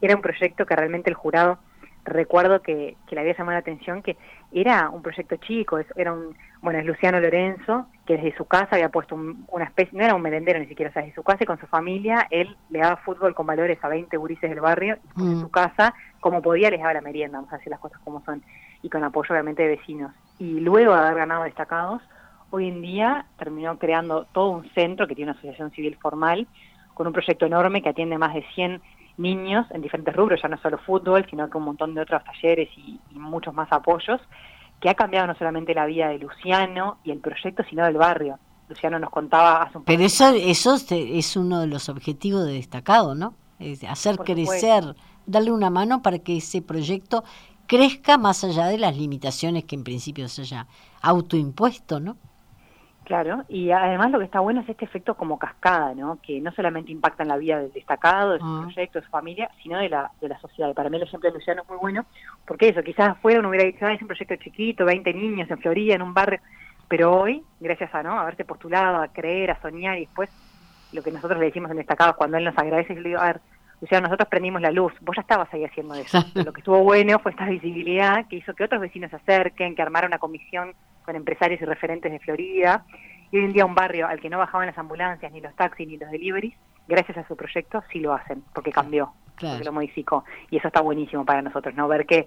era 0.00 0.14
un 0.14 0.22
proyecto 0.22 0.66
que 0.66 0.76
realmente 0.76 1.10
el 1.10 1.16
jurado, 1.16 1.58
recuerdo 2.04 2.60
que, 2.60 2.96
le 3.10 3.20
había 3.20 3.34
llamado 3.36 3.54
la 3.54 3.60
atención 3.60 4.02
que 4.02 4.16
era 4.52 4.90
un 4.90 5.02
proyecto 5.02 5.36
chico, 5.36 5.80
era 5.96 6.12
un, 6.12 6.36
bueno, 6.60 6.78
es 6.78 6.84
Luciano 6.84 7.18
Lorenzo, 7.18 7.86
que 8.06 8.16
desde 8.18 8.36
su 8.36 8.44
casa 8.44 8.76
había 8.76 8.90
puesto 8.90 9.16
una 9.16 9.64
especie, 9.64 9.98
no 9.98 10.04
era 10.04 10.14
un 10.14 10.22
merendero 10.22 10.60
ni 10.60 10.66
siquiera, 10.66 10.90
o 10.90 10.92
sea, 10.92 11.02
desde 11.02 11.14
su 11.14 11.22
casa 11.22 11.42
y 11.42 11.46
con 11.46 11.58
su 11.58 11.66
familia, 11.66 12.28
él 12.30 12.54
le 12.68 12.80
daba 12.80 12.98
fútbol 12.98 13.34
con 13.34 13.46
valores 13.46 13.82
a 13.82 13.88
20 13.88 14.14
gurises 14.18 14.50
del 14.50 14.60
barrio, 14.60 14.98
y 15.16 15.22
en 15.22 15.38
mm. 15.38 15.40
su 15.40 15.50
casa, 15.50 15.94
como 16.20 16.42
podía, 16.42 16.70
les 16.70 16.80
daba 16.80 16.92
la 16.92 17.00
merienda, 17.00 17.38
vamos 17.38 17.52
a 17.52 17.56
decir 17.56 17.70
las 17.70 17.80
cosas 17.80 17.98
como 18.04 18.22
son, 18.24 18.42
y 18.82 18.90
con 18.90 19.02
apoyo 19.02 19.32
obviamente 19.32 19.62
de 19.62 19.76
vecinos. 19.76 20.12
Y 20.38 20.60
luego 20.60 20.92
de 20.92 21.00
haber 21.00 21.14
ganado 21.14 21.44
destacados, 21.44 22.02
hoy 22.50 22.68
en 22.68 22.82
día 22.82 23.26
terminó 23.38 23.78
creando 23.78 24.26
todo 24.32 24.50
un 24.50 24.68
centro 24.70 25.06
que 25.06 25.14
tiene 25.14 25.30
una 25.30 25.38
asociación 25.38 25.70
civil 25.72 25.96
formal, 26.00 26.46
con 26.94 27.06
un 27.06 27.12
proyecto 27.12 27.46
enorme 27.46 27.82
que 27.82 27.90
atiende 27.90 28.18
más 28.18 28.34
de 28.34 28.44
100 28.54 28.80
niños 29.18 29.66
en 29.70 29.82
diferentes 29.82 30.14
rubros, 30.14 30.40
ya 30.42 30.48
no 30.48 30.58
solo 30.58 30.78
fútbol, 30.78 31.26
sino 31.28 31.48
que 31.48 31.58
un 31.58 31.64
montón 31.64 31.94
de 31.94 32.02
otros 32.02 32.22
talleres 32.24 32.68
y, 32.76 32.98
muchos 33.12 33.54
más 33.54 33.70
apoyos, 33.72 34.20
que 34.80 34.90
ha 34.90 34.94
cambiado 34.94 35.26
no 35.26 35.34
solamente 35.34 35.74
la 35.74 35.86
vida 35.86 36.08
de 36.08 36.18
Luciano 36.18 36.98
y 37.02 37.10
el 37.10 37.18
proyecto, 37.18 37.62
sino 37.68 37.84
del 37.84 37.96
barrio. 37.96 38.38
Luciano 38.68 38.98
nos 38.98 39.10
contaba 39.10 39.62
hace 39.62 39.78
un 39.78 39.84
Pero 39.84 40.02
eso, 40.02 40.28
eso 40.34 40.76
es 40.90 41.36
uno 41.36 41.60
de 41.60 41.66
los 41.66 41.88
objetivos 41.88 42.44
de 42.44 42.54
destacado, 42.54 43.14
¿no? 43.14 43.34
Es 43.58 43.84
hacer 43.84 44.18
crecer, 44.18 44.96
darle 45.24 45.50
una 45.50 45.70
mano 45.70 46.02
para 46.02 46.18
que 46.18 46.38
ese 46.38 46.60
proyecto 46.62 47.24
crezca 47.66 48.18
más 48.18 48.44
allá 48.44 48.66
de 48.66 48.78
las 48.78 48.96
limitaciones 48.96 49.64
que 49.64 49.76
en 49.76 49.84
principio 49.84 50.28
se 50.28 50.42
haya 50.42 50.66
autoimpuesto, 51.00 52.00
¿no? 52.00 52.16
Claro, 53.06 53.44
y 53.48 53.70
además 53.70 54.10
lo 54.10 54.18
que 54.18 54.24
está 54.24 54.40
bueno 54.40 54.62
es 54.62 54.68
este 54.68 54.84
efecto 54.84 55.14
como 55.14 55.38
cascada, 55.38 55.94
¿no? 55.94 56.18
Que 56.20 56.40
no 56.40 56.50
solamente 56.50 56.90
impacta 56.90 57.22
en 57.22 57.28
la 57.28 57.36
vida 57.36 57.60
del 57.60 57.72
destacado, 57.72 58.32
de 58.32 58.40
su 58.40 58.44
ah. 58.44 58.62
proyecto, 58.64 58.98
de 58.98 59.04
su 59.04 59.10
familia, 59.12 59.48
sino 59.62 59.78
de 59.78 59.88
la, 59.88 60.10
de 60.20 60.28
la 60.28 60.36
sociedad. 60.40 60.70
Y 60.70 60.74
para 60.74 60.90
mí 60.90 60.96
el 60.96 61.04
ejemplo 61.04 61.30
de 61.30 61.38
Luciano 61.38 61.62
es 61.62 61.68
muy 61.68 61.78
bueno, 61.78 62.04
porque 62.44 62.70
eso, 62.70 62.82
quizás 62.82 63.10
afuera 63.10 63.38
uno 63.38 63.50
hubiera 63.50 63.64
dicho, 63.64 63.86
ah, 63.86 63.92
es 63.92 64.02
un 64.02 64.08
proyecto 64.08 64.34
chiquito, 64.34 64.84
20 64.84 65.14
niños 65.14 65.48
en 65.48 65.58
Florida, 65.58 65.94
en 65.94 66.02
un 66.02 66.14
barrio, 66.14 66.40
pero 66.88 67.16
hoy, 67.16 67.44
gracias 67.60 67.94
a 67.94 68.02
no 68.02 68.18
haberse 68.18 68.44
postulado, 68.44 69.00
a 69.00 69.06
creer, 69.06 69.52
a 69.52 69.62
soñar, 69.62 69.98
y 69.98 70.06
después 70.06 70.28
lo 70.92 71.00
que 71.00 71.12
nosotros 71.12 71.38
le 71.38 71.46
decimos 71.46 71.70
en 71.70 71.76
destacados 71.76 72.16
cuando 72.16 72.38
él 72.38 72.44
nos 72.44 72.58
agradece, 72.58 72.92
yo 72.92 73.02
le 73.02 73.10
digo, 73.10 73.20
a 73.20 73.26
ver, 73.26 73.40
Luciano, 73.80 74.08
nosotros 74.08 74.28
prendimos 74.28 74.60
la 74.60 74.72
luz, 74.72 74.92
vos 75.00 75.14
ya 75.14 75.22
estabas 75.22 75.54
ahí 75.54 75.64
haciendo 75.64 75.94
eso. 75.94 76.18
lo 76.34 76.52
que 76.52 76.60
estuvo 76.60 76.82
bueno 76.82 77.20
fue 77.20 77.30
esta 77.30 77.46
visibilidad 77.46 78.26
que 78.26 78.34
hizo 78.34 78.52
que 78.52 78.64
otros 78.64 78.80
vecinos 78.80 79.10
se 79.10 79.16
acerquen, 79.16 79.76
que 79.76 79.82
armara 79.82 80.08
una 80.08 80.18
comisión 80.18 80.74
con 81.06 81.16
empresarios 81.16 81.60
y 81.62 81.64
referentes 81.64 82.12
de 82.12 82.18
Florida, 82.18 82.84
y 83.30 83.38
hoy 83.38 83.44
en 83.44 83.52
día 83.52 83.64
un 83.64 83.74
barrio 83.74 84.06
al 84.06 84.20
que 84.20 84.28
no 84.28 84.38
bajaban 84.38 84.66
las 84.66 84.76
ambulancias, 84.76 85.32
ni 85.32 85.40
los 85.40 85.54
taxis, 85.54 85.88
ni 85.88 85.96
los 85.96 86.10
deliveries, 86.10 86.54
gracias 86.86 87.16
a 87.16 87.26
su 87.26 87.36
proyecto 87.36 87.82
sí 87.90 88.00
lo 88.00 88.12
hacen, 88.12 88.42
porque 88.52 88.70
cambió, 88.70 89.12
porque 89.40 89.64
lo 89.64 89.72
modificó. 89.72 90.24
Y 90.50 90.58
eso 90.58 90.68
está 90.68 90.80
buenísimo 90.80 91.24
para 91.24 91.40
nosotros, 91.40 91.74
¿no? 91.74 91.88
Ver 91.88 92.06
que 92.06 92.26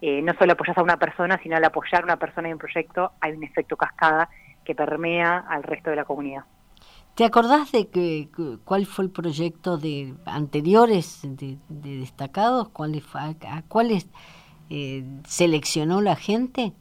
eh, 0.00 0.20
no 0.22 0.34
solo 0.34 0.52
apoyas 0.52 0.76
a 0.76 0.82
una 0.82 0.96
persona, 0.96 1.38
sino 1.42 1.56
al 1.56 1.64
apoyar 1.64 2.02
a 2.02 2.04
una 2.04 2.16
persona 2.16 2.48
y 2.48 2.52
un 2.52 2.58
proyecto 2.58 3.12
hay 3.20 3.32
un 3.32 3.44
efecto 3.44 3.76
cascada 3.76 4.28
que 4.64 4.74
permea 4.74 5.44
al 5.48 5.62
resto 5.62 5.90
de 5.90 5.96
la 5.96 6.04
comunidad. 6.04 6.44
¿Te 7.14 7.24
acordás 7.24 7.70
de 7.70 7.88
que, 7.88 8.28
cuál 8.64 8.86
fue 8.86 9.04
el 9.04 9.10
proyecto 9.10 9.76
de 9.76 10.14
anteriores 10.24 11.20
de, 11.22 11.58
destacados? 11.68 12.70
¿Cuáles, 12.70 13.04
¿A 13.14 13.62
cuáles 13.68 14.08
eh, 14.68 15.04
seleccionó 15.24 16.00
la 16.00 16.16
gente? 16.16 16.72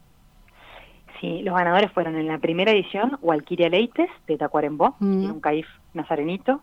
Sí, 1.24 1.42
los 1.42 1.56
ganadores 1.56 1.90
fueron 1.94 2.18
en 2.18 2.28
la 2.28 2.38
primera 2.38 2.74
edición 2.74 3.18
Walkiria 3.22 3.70
Leites 3.70 4.10
de 4.28 4.38
Tacuarembó, 4.38 4.98
mm. 5.00 5.32
un 5.32 5.40
caif 5.40 5.66
nazarenito. 5.94 6.60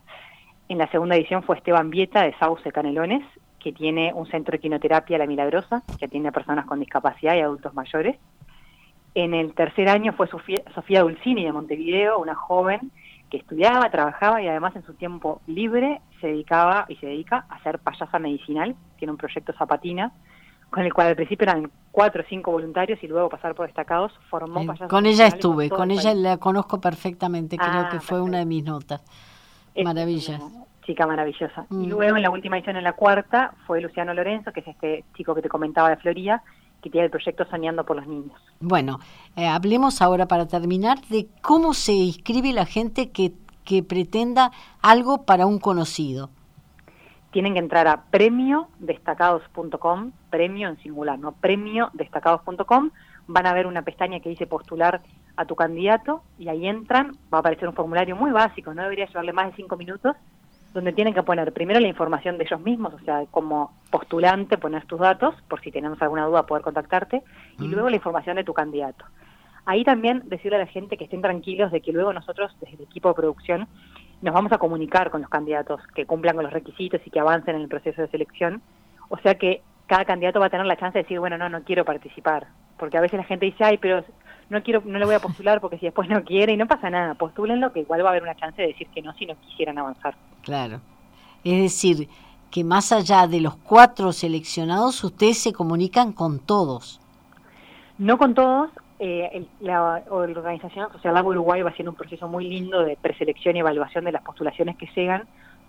En 0.69 0.77
la 0.77 0.87
segunda 0.91 1.15
edición 1.15 1.41
fue 1.41 1.57
Esteban 1.57 1.89
Vieta 1.89 2.21
de 2.21 2.35
Sauce 2.37 2.71
Canelones 2.71 3.23
que 3.59 3.71
tiene 3.71 4.13
un 4.13 4.27
centro 4.27 4.51
de 4.51 4.59
quinoterapia 4.59 5.17
La 5.17 5.25
Milagrosa, 5.25 5.81
que 5.97 6.05
atiende 6.05 6.29
a 6.29 6.31
personas 6.31 6.67
con 6.67 6.79
discapacidad 6.79 7.33
y 7.33 7.39
adultos 7.39 7.73
mayores. 7.73 8.17
En 9.15 9.33
el 9.33 9.55
tercer 9.55 9.89
año 9.89 10.13
fue 10.13 10.27
Sofía, 10.27 10.61
Sofía 10.75 11.01
Dulcini 11.01 11.43
de 11.43 11.51
Montevideo, 11.51 12.19
una 12.19 12.35
joven 12.35 12.91
que 13.31 13.37
estudiaba, 13.37 13.89
trabajaba 13.89 14.43
y 14.43 14.47
además 14.47 14.75
en 14.75 14.83
su 14.83 14.93
tiempo 14.93 15.41
libre 15.47 16.01
se 16.19 16.27
dedicaba 16.27 16.85
y 16.87 16.97
se 16.97 17.07
dedica 17.07 17.47
a 17.49 17.63
ser 17.63 17.79
payasa 17.79 18.19
medicinal. 18.19 18.75
Tiene 18.99 19.13
un 19.13 19.17
proyecto 19.17 19.53
Zapatina, 19.53 20.11
con 20.71 20.83
el 20.83 20.93
cual 20.93 21.07
al 21.07 21.15
principio 21.15 21.43
eran 21.43 21.69
cuatro 21.91 22.23
o 22.23 22.25
cinco 22.27 22.51
voluntarios 22.51 22.97
y 23.03 23.07
luego 23.07 23.29
pasar 23.29 23.53
por 23.53 23.67
destacados 23.67 24.11
formó 24.29 24.65
payasos. 24.65 24.89
Con 24.89 25.05
ella 25.05 25.27
estuve, 25.27 25.69
con 25.69 25.91
ella 25.91 26.15
la 26.15 26.37
conozco 26.37 26.79
perfectamente, 26.79 27.57
creo 27.57 27.69
ah, 27.71 27.89
que 27.91 27.99
fue 27.99 28.21
una 28.21 28.39
de 28.39 28.45
mis 28.45 28.63
notas. 28.63 29.03
Maravilla. 29.83 30.39
chica 30.85 31.05
maravillosa. 31.05 31.65
Y 31.69 31.75
mm. 31.75 31.89
luego 31.89 32.15
en 32.15 32.23
la 32.23 32.29
última 32.29 32.57
edición, 32.57 32.77
en 32.77 32.85
la 32.85 32.93
cuarta, 32.93 33.53
fue 33.67 33.81
Luciano 33.81 34.13
Lorenzo, 34.13 34.51
que 34.51 34.61
es 34.61 34.67
este 34.67 35.03
chico 35.15 35.35
que 35.35 35.41
te 35.41 35.49
comentaba 35.49 35.89
de 35.89 35.97
Florida, 35.97 36.41
que 36.81 36.89
tiene 36.89 37.05
el 37.05 37.11
proyecto 37.11 37.45
Soñando 37.49 37.85
por 37.85 37.97
los 37.97 38.07
Niños. 38.07 38.39
Bueno, 38.61 38.99
eh, 39.35 39.47
hablemos 39.47 40.01
ahora 40.01 40.27
para 40.27 40.47
terminar 40.47 40.99
de 41.09 41.27
cómo 41.41 41.73
se 41.73 41.91
inscribe 41.91 42.53
la 42.53 42.65
gente 42.65 43.11
que, 43.11 43.33
que 43.65 43.83
pretenda 43.83 44.51
algo 44.81 45.23
para 45.25 45.45
un 45.45 45.59
conocido. 45.59 46.29
Tienen 47.31 47.53
que 47.53 47.59
entrar 47.59 47.87
a 47.87 48.03
premiodestacados.com, 48.11 50.11
premio 50.29 50.69
en 50.69 50.77
singular, 50.77 51.17
¿no? 51.17 51.31
Premiodestacados.com, 51.33 52.91
van 53.27 53.45
a 53.45 53.53
ver 53.53 53.67
una 53.67 53.83
pestaña 53.83 54.19
que 54.19 54.29
dice 54.29 54.47
postular 54.47 55.01
a 55.37 55.45
tu 55.45 55.55
candidato 55.55 56.23
y 56.37 56.49
ahí 56.49 56.67
entran, 56.67 57.11
va 57.33 57.37
a 57.37 57.39
aparecer 57.39 57.67
un 57.67 57.73
formulario 57.73 58.15
muy 58.15 58.31
básico, 58.31 58.73
no 58.73 58.83
debería 58.83 59.07
llevarle 59.07 59.33
más 59.33 59.47
de 59.47 59.55
cinco 59.55 59.77
minutos, 59.77 60.15
donde 60.73 60.93
tienen 60.93 61.13
que 61.13 61.23
poner 61.23 61.51
primero 61.53 61.79
la 61.79 61.87
información 61.87 62.37
de 62.37 62.45
ellos 62.45 62.61
mismos, 62.61 62.93
o 62.93 62.99
sea, 62.99 63.25
como 63.29 63.73
postulante 63.89 64.57
poner 64.57 64.85
tus 64.85 64.99
datos, 64.99 65.35
por 65.47 65.61
si 65.61 65.71
tenemos 65.71 66.01
alguna 66.01 66.25
duda 66.25 66.45
poder 66.45 66.63
contactarte, 66.63 67.23
y 67.59 67.67
mm. 67.67 67.71
luego 67.71 67.89
la 67.89 67.95
información 67.95 68.37
de 68.37 68.43
tu 68.43 68.53
candidato. 68.53 69.05
Ahí 69.65 69.83
también 69.83 70.23
decirle 70.25 70.57
a 70.57 70.61
la 70.61 70.67
gente 70.67 70.97
que 70.97 71.03
estén 71.03 71.21
tranquilos 71.21 71.71
de 71.71 71.81
que 71.81 71.91
luego 71.91 72.13
nosotros, 72.13 72.55
desde 72.59 72.75
el 72.75 72.83
equipo 72.83 73.09
de 73.09 73.15
producción, 73.15 73.67
nos 74.21 74.33
vamos 74.33 74.51
a 74.51 74.57
comunicar 74.57 75.09
con 75.09 75.21
los 75.21 75.29
candidatos 75.29 75.81
que 75.95 76.05
cumplan 76.05 76.35
con 76.35 76.43
los 76.43 76.53
requisitos 76.53 77.01
y 77.05 77.09
que 77.09 77.19
avancen 77.19 77.55
en 77.55 77.61
el 77.61 77.67
proceso 77.67 78.01
de 78.01 78.07
selección. 78.07 78.61
O 79.09 79.17
sea 79.17 79.35
que 79.35 79.61
cada 79.87 80.05
candidato 80.05 80.39
va 80.39 80.45
a 80.45 80.49
tener 80.49 80.65
la 80.65 80.77
chance 80.77 80.97
de 80.97 81.03
decir, 81.03 81.19
bueno, 81.19 81.37
no, 81.37 81.49
no 81.49 81.63
quiero 81.63 81.83
participar. 81.83 82.47
Porque 82.77 82.97
a 82.97 83.01
veces 83.01 83.17
la 83.17 83.25
gente 83.25 83.45
dice, 83.45 83.63
ay, 83.63 83.77
pero 83.77 84.03
no 84.49 84.63
quiero, 84.63 84.81
no 84.85 84.99
le 84.99 85.05
voy 85.05 85.15
a 85.15 85.19
postular 85.19 85.59
porque 85.59 85.77
si 85.77 85.85
después 85.85 86.09
no 86.09 86.23
quiere 86.23 86.53
y 86.53 86.57
no 86.57 86.67
pasa 86.67 86.89
nada, 86.89 87.15
postúlenlo 87.15 87.73
que 87.73 87.81
igual 87.81 88.03
va 88.03 88.07
a 88.07 88.11
haber 88.11 88.23
una 88.23 88.35
chance 88.35 88.61
de 88.61 88.69
decir 88.69 88.87
que 88.87 89.01
no 89.01 89.13
si 89.13 89.25
no 89.25 89.35
quisieran 89.39 89.77
avanzar. 89.77 90.15
Claro. 90.43 90.81
Es 91.43 91.61
decir, 91.61 92.07
que 92.51 92.63
más 92.63 92.91
allá 92.91 93.27
de 93.27 93.41
los 93.41 93.55
cuatro 93.55 94.11
seleccionados, 94.11 95.03
ustedes 95.03 95.39
se 95.39 95.53
comunican 95.53 96.11
con 96.11 96.39
todos. 96.39 96.99
No 97.97 98.17
con 98.17 98.33
todos. 98.33 98.69
Eh, 99.03 99.47
la 99.61 100.03
Organización 100.11 100.91
Social 100.91 101.15
Lab 101.15 101.25
Uruguay 101.25 101.63
va 101.63 101.71
haciendo 101.71 101.89
un 101.89 101.97
proceso 101.97 102.27
muy 102.27 102.47
lindo 102.47 102.83
de 102.83 102.95
preselección 102.97 103.55
y 103.55 103.59
evaluación 103.59 104.05
de 104.05 104.11
las 104.11 104.21
postulaciones 104.21 104.77
que 104.77 104.87
llegan, 104.95 105.23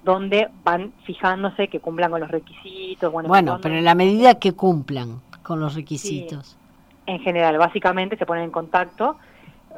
donde 0.04 0.50
van 0.62 0.92
fijándose 1.04 1.68
que 1.68 1.80
cumplan 1.80 2.10
con 2.10 2.20
los 2.20 2.30
requisitos. 2.30 3.10
Bueno, 3.10 3.30
bueno 3.30 3.58
pero 3.62 3.74
en 3.74 3.86
la 3.86 3.94
medida 3.94 4.34
que 4.34 4.52
cumplan 4.52 5.22
con 5.42 5.60
los 5.60 5.74
requisitos. 5.74 6.58
en 7.06 7.20
general, 7.20 7.56
básicamente 7.56 8.18
se 8.18 8.26
ponen 8.26 8.44
en 8.44 8.50
contacto 8.50 9.16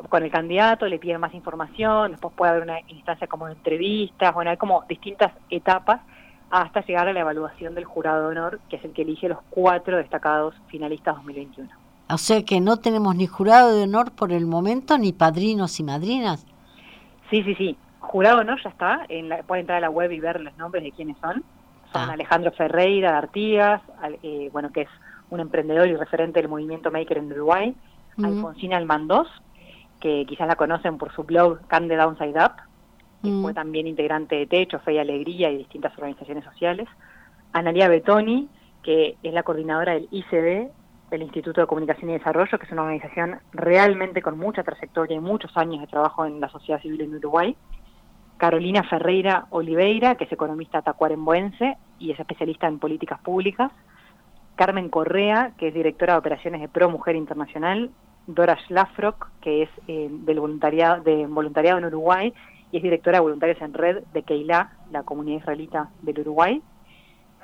con 0.08 0.24
el 0.24 0.32
candidato, 0.32 0.88
le 0.88 0.98
piden 0.98 1.20
más 1.20 1.32
información, 1.32 2.10
después 2.10 2.34
puede 2.34 2.50
haber 2.50 2.64
una 2.64 2.80
instancia 2.88 3.28
como 3.28 3.46
de 3.46 3.52
entrevistas, 3.52 4.34
bueno, 4.34 4.50
hay 4.50 4.56
como 4.56 4.82
distintas 4.88 5.30
etapas 5.48 6.00
hasta 6.50 6.84
llegar 6.84 7.06
a 7.06 7.12
la 7.12 7.20
evaluación 7.20 7.76
del 7.76 7.84
jurado 7.84 8.22
de 8.22 8.36
honor, 8.36 8.60
que 8.68 8.76
es 8.76 8.84
el 8.84 8.92
que 8.92 9.02
elige 9.02 9.28
los 9.28 9.38
cuatro 9.48 9.96
destacados 9.96 10.56
finalistas 10.66 11.14
2021. 11.14 11.83
O 12.10 12.18
sea 12.18 12.44
que 12.44 12.60
no 12.60 12.76
tenemos 12.78 13.16
ni 13.16 13.26
jurado 13.26 13.74
de 13.74 13.84
honor 13.84 14.12
por 14.12 14.32
el 14.32 14.46
momento, 14.46 14.98
ni 14.98 15.12
padrinos 15.12 15.80
y 15.80 15.84
madrinas. 15.84 16.46
Sí, 17.30 17.42
sí, 17.42 17.54
sí. 17.54 17.76
Jurado 18.00 18.36
de 18.36 18.42
honor 18.42 18.60
ya 18.62 18.70
está. 18.70 19.06
En 19.08 19.28
la, 19.28 19.42
puede 19.42 19.62
entrar 19.62 19.78
a 19.78 19.80
la 19.80 19.90
web 19.90 20.12
y 20.12 20.20
ver 20.20 20.40
los 20.40 20.56
nombres 20.58 20.84
de 20.84 20.92
quiénes 20.92 21.16
son. 21.18 21.42
Son 21.92 22.10
ah. 22.10 22.12
Alejandro 22.12 22.52
Ferreira 22.52 23.12
de 23.12 23.16
Artigas, 23.16 23.82
eh, 24.22 24.50
bueno, 24.52 24.70
que 24.70 24.82
es 24.82 24.88
un 25.30 25.40
emprendedor 25.40 25.88
y 25.88 25.96
referente 25.96 26.40
del 26.40 26.48
movimiento 26.48 26.90
Maker 26.90 27.18
en 27.18 27.32
Uruguay. 27.32 27.74
Alfonsina 28.22 28.76
Almandós, 28.76 29.26
que 30.00 30.24
quizás 30.26 30.46
la 30.46 30.54
conocen 30.54 30.98
por 30.98 31.12
su 31.12 31.24
blog 31.24 31.66
Can 31.66 31.88
the 31.88 31.96
Downside 31.96 32.38
Up, 32.38 32.52
que 33.22 33.30
fue 33.42 33.54
también 33.54 33.86
integrante 33.86 34.36
de 34.36 34.46
Techo, 34.46 34.78
Fe 34.80 34.94
y 34.94 34.98
Alegría 34.98 35.50
y 35.50 35.58
distintas 35.58 35.96
organizaciones 35.96 36.44
sociales. 36.44 36.86
Analia 37.52 37.88
Betoni, 37.88 38.48
que 38.82 39.16
es 39.22 39.32
la 39.32 39.42
coordinadora 39.42 39.94
del 39.94 40.08
ICD, 40.10 40.68
del 41.14 41.22
Instituto 41.22 41.60
de 41.60 41.68
Comunicación 41.68 42.10
y 42.10 42.14
Desarrollo, 42.14 42.58
que 42.58 42.66
es 42.66 42.72
una 42.72 42.82
organización 42.82 43.38
realmente 43.52 44.20
con 44.20 44.36
mucha 44.36 44.64
trayectoria 44.64 45.16
y 45.16 45.20
muchos 45.20 45.56
años 45.56 45.80
de 45.80 45.86
trabajo 45.86 46.26
en 46.26 46.40
la 46.40 46.48
sociedad 46.48 46.82
civil 46.82 47.02
en 47.02 47.14
Uruguay. 47.14 47.56
Carolina 48.36 48.82
Ferreira 48.82 49.46
Oliveira, 49.50 50.16
que 50.16 50.24
es 50.24 50.32
economista 50.32 50.82
tacuarembuense 50.82 51.76
y 52.00 52.10
es 52.10 52.18
especialista 52.18 52.66
en 52.66 52.80
políticas 52.80 53.20
públicas. 53.20 53.70
Carmen 54.56 54.88
Correa, 54.88 55.52
que 55.56 55.68
es 55.68 55.74
directora 55.74 56.14
de 56.14 56.18
operaciones 56.18 56.60
de 56.60 56.68
Pro 56.68 56.90
Mujer 56.90 57.14
Internacional. 57.14 57.90
Dora 58.26 58.58
Schlafrock, 58.66 59.28
que 59.40 59.62
es 59.62 59.70
eh, 59.86 60.08
del 60.10 60.40
voluntariado, 60.40 61.02
de 61.04 61.26
voluntariado 61.26 61.78
en 61.78 61.84
Uruguay 61.84 62.34
y 62.72 62.78
es 62.78 62.82
directora 62.82 63.18
de 63.18 63.22
voluntarios 63.22 63.60
en 63.60 63.72
red 63.72 64.02
de 64.12 64.22
Keilah, 64.24 64.72
la 64.90 65.04
comunidad 65.04 65.38
israelita 65.38 65.90
del 66.02 66.18
Uruguay. 66.20 66.60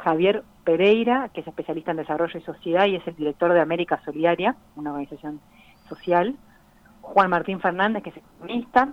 Javier 0.02 0.44
Pereira, 0.64 1.30
que 1.32 1.40
es 1.40 1.46
especialista 1.46 1.90
en 1.90 1.98
desarrollo 1.98 2.38
y 2.38 2.42
sociedad 2.42 2.86
y 2.86 2.96
es 2.96 3.06
el 3.06 3.16
director 3.16 3.52
de 3.52 3.60
América 3.60 4.00
Solidaria, 4.04 4.56
una 4.76 4.90
organización 4.90 5.40
social. 5.88 6.36
Juan 7.00 7.30
Martín 7.30 7.60
Fernández, 7.60 8.02
que 8.02 8.10
es 8.10 8.16
economista 8.16 8.88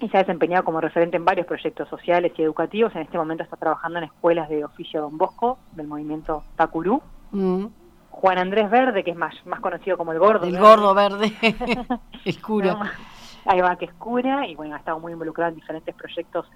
y 0.00 0.08
se 0.08 0.16
ha 0.16 0.20
desempeñado 0.20 0.64
como 0.64 0.80
referente 0.80 1.16
en 1.16 1.24
varios 1.24 1.46
proyectos 1.46 1.88
sociales 1.88 2.32
y 2.36 2.42
educativos. 2.42 2.94
En 2.94 3.02
este 3.02 3.18
momento 3.18 3.42
está 3.42 3.56
trabajando 3.56 3.98
en 3.98 4.04
escuelas 4.04 4.48
de 4.48 4.64
oficio 4.64 5.00
Don 5.00 5.18
Bosco 5.18 5.58
del 5.72 5.86
movimiento 5.86 6.44
Takuru. 6.56 7.02
Mm. 7.32 7.66
Juan 8.10 8.38
Andrés 8.38 8.70
Verde, 8.70 9.04
que 9.04 9.12
es 9.12 9.16
más, 9.16 9.34
más 9.46 9.60
conocido 9.60 9.96
como 9.96 10.12
el 10.12 10.18
Gordo. 10.18 10.46
El 10.46 10.58
Gordo 10.58 10.92
Verde, 10.94 11.32
el 12.24 12.42
cura. 12.42 12.92
ahí 13.44 13.60
va, 13.60 13.76
que 13.76 13.84
es 13.84 13.92
cura, 13.94 14.46
y 14.46 14.56
bueno, 14.56 14.74
ha 14.74 14.78
estado 14.78 14.98
muy 14.98 15.12
involucrado 15.12 15.50
en 15.50 15.54
diferentes 15.54 15.94
proyectos 15.94 16.46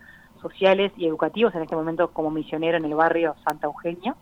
sociales 0.43 0.93
y 0.97 1.07
educativos, 1.07 1.55
en 1.55 1.63
este 1.63 1.77
momento 1.77 2.11
como 2.13 2.31
misionero 2.31 2.77
en 2.77 2.85
el 2.85 2.95
barrio 2.95 3.35
Santa 3.45 3.67
Eugenia. 3.67 4.15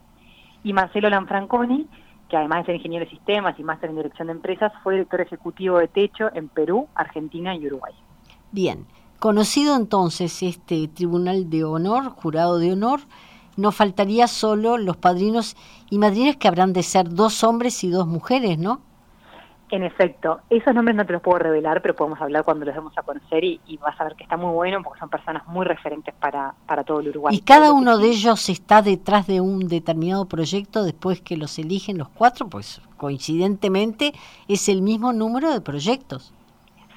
Y 0.63 0.73
Marcelo 0.73 1.09
Lanfranconi, 1.09 1.89
que 2.29 2.37
además 2.37 2.61
de 2.61 2.67
ser 2.67 2.75
ingeniero 2.77 3.07
de 3.07 3.11
sistemas 3.11 3.59
y 3.59 3.65
máster 3.65 3.91
en 3.91 3.97
dirección 3.97 4.29
de 4.29 4.35
empresas, 4.35 4.73
fue 4.83 4.95
director 4.95 5.21
ejecutivo 5.23 5.79
de 5.79 5.89
Techo 5.89 6.31
en 6.35 6.49
Perú, 6.49 6.87
Argentina 6.95 7.57
y 7.57 7.67
Uruguay. 7.67 7.95
Bien, 8.53 8.87
conocido 9.19 9.75
entonces 9.75 10.43
este 10.43 10.87
Tribunal 10.89 11.51
de 11.51 11.65
Honor, 11.65 12.11
Jurado 12.11 12.59
de 12.59 12.73
Honor, 12.73 13.01
no 13.57 13.73
faltaría 13.73 14.29
solo 14.29 14.79
los 14.79 14.97
padrinos 14.97 15.57
y 15.91 15.99
madrinas 15.99 16.37
que 16.37 16.49
habrán 16.49 16.73
de 16.73 16.83
ser 16.83 17.09
dos 17.11 17.43
hombres 17.43 17.83
y 17.85 17.91
dos 17.91 18.07
mujeres, 18.07 18.59
¿no? 18.59 18.81
En 19.71 19.85
efecto, 19.85 20.41
esos 20.51 20.75
nombres 20.75 20.97
no 20.97 21.07
te 21.07 21.13
los 21.13 21.23
puedo 21.23 21.39
revelar, 21.39 21.81
pero 21.81 21.95
podemos 21.95 22.21
hablar 22.21 22.43
cuando 22.43 22.65
los 22.65 22.75
demos 22.75 22.97
a 22.99 23.03
conocer 23.03 23.45
y, 23.45 23.61
vas 23.81 23.99
a 24.01 24.05
ver 24.05 24.17
que 24.17 24.25
está 24.25 24.37
muy 24.37 24.53
bueno 24.53 24.83
porque 24.83 24.99
son 24.99 25.09
personas 25.09 25.47
muy 25.47 25.65
referentes 25.65 26.13
para, 26.15 26.55
para 26.67 26.83
todo 26.83 26.99
el 27.01 27.11
Uruguay. 27.11 27.37
¿Y 27.37 27.43
cada 27.43 27.73
uno 27.73 27.97
de 27.97 28.09
ellos 28.09 28.49
está 28.49 28.83
detrás 28.83 29.29
de 29.29 29.41
un 29.41 29.69
determinado 29.69 30.27
proyecto 30.27 30.83
después 30.83 31.21
que 31.21 31.37
los 31.37 31.57
eligen 31.59 31.99
los 31.99 32.09
cuatro? 32.09 32.49
Pues 32.49 32.83
coincidentemente 32.97 34.13
es 34.49 34.69
el 34.69 34.83
mismo 34.83 35.13
número 35.13 35.53
de 35.53 35.61
proyectos. 35.61 36.35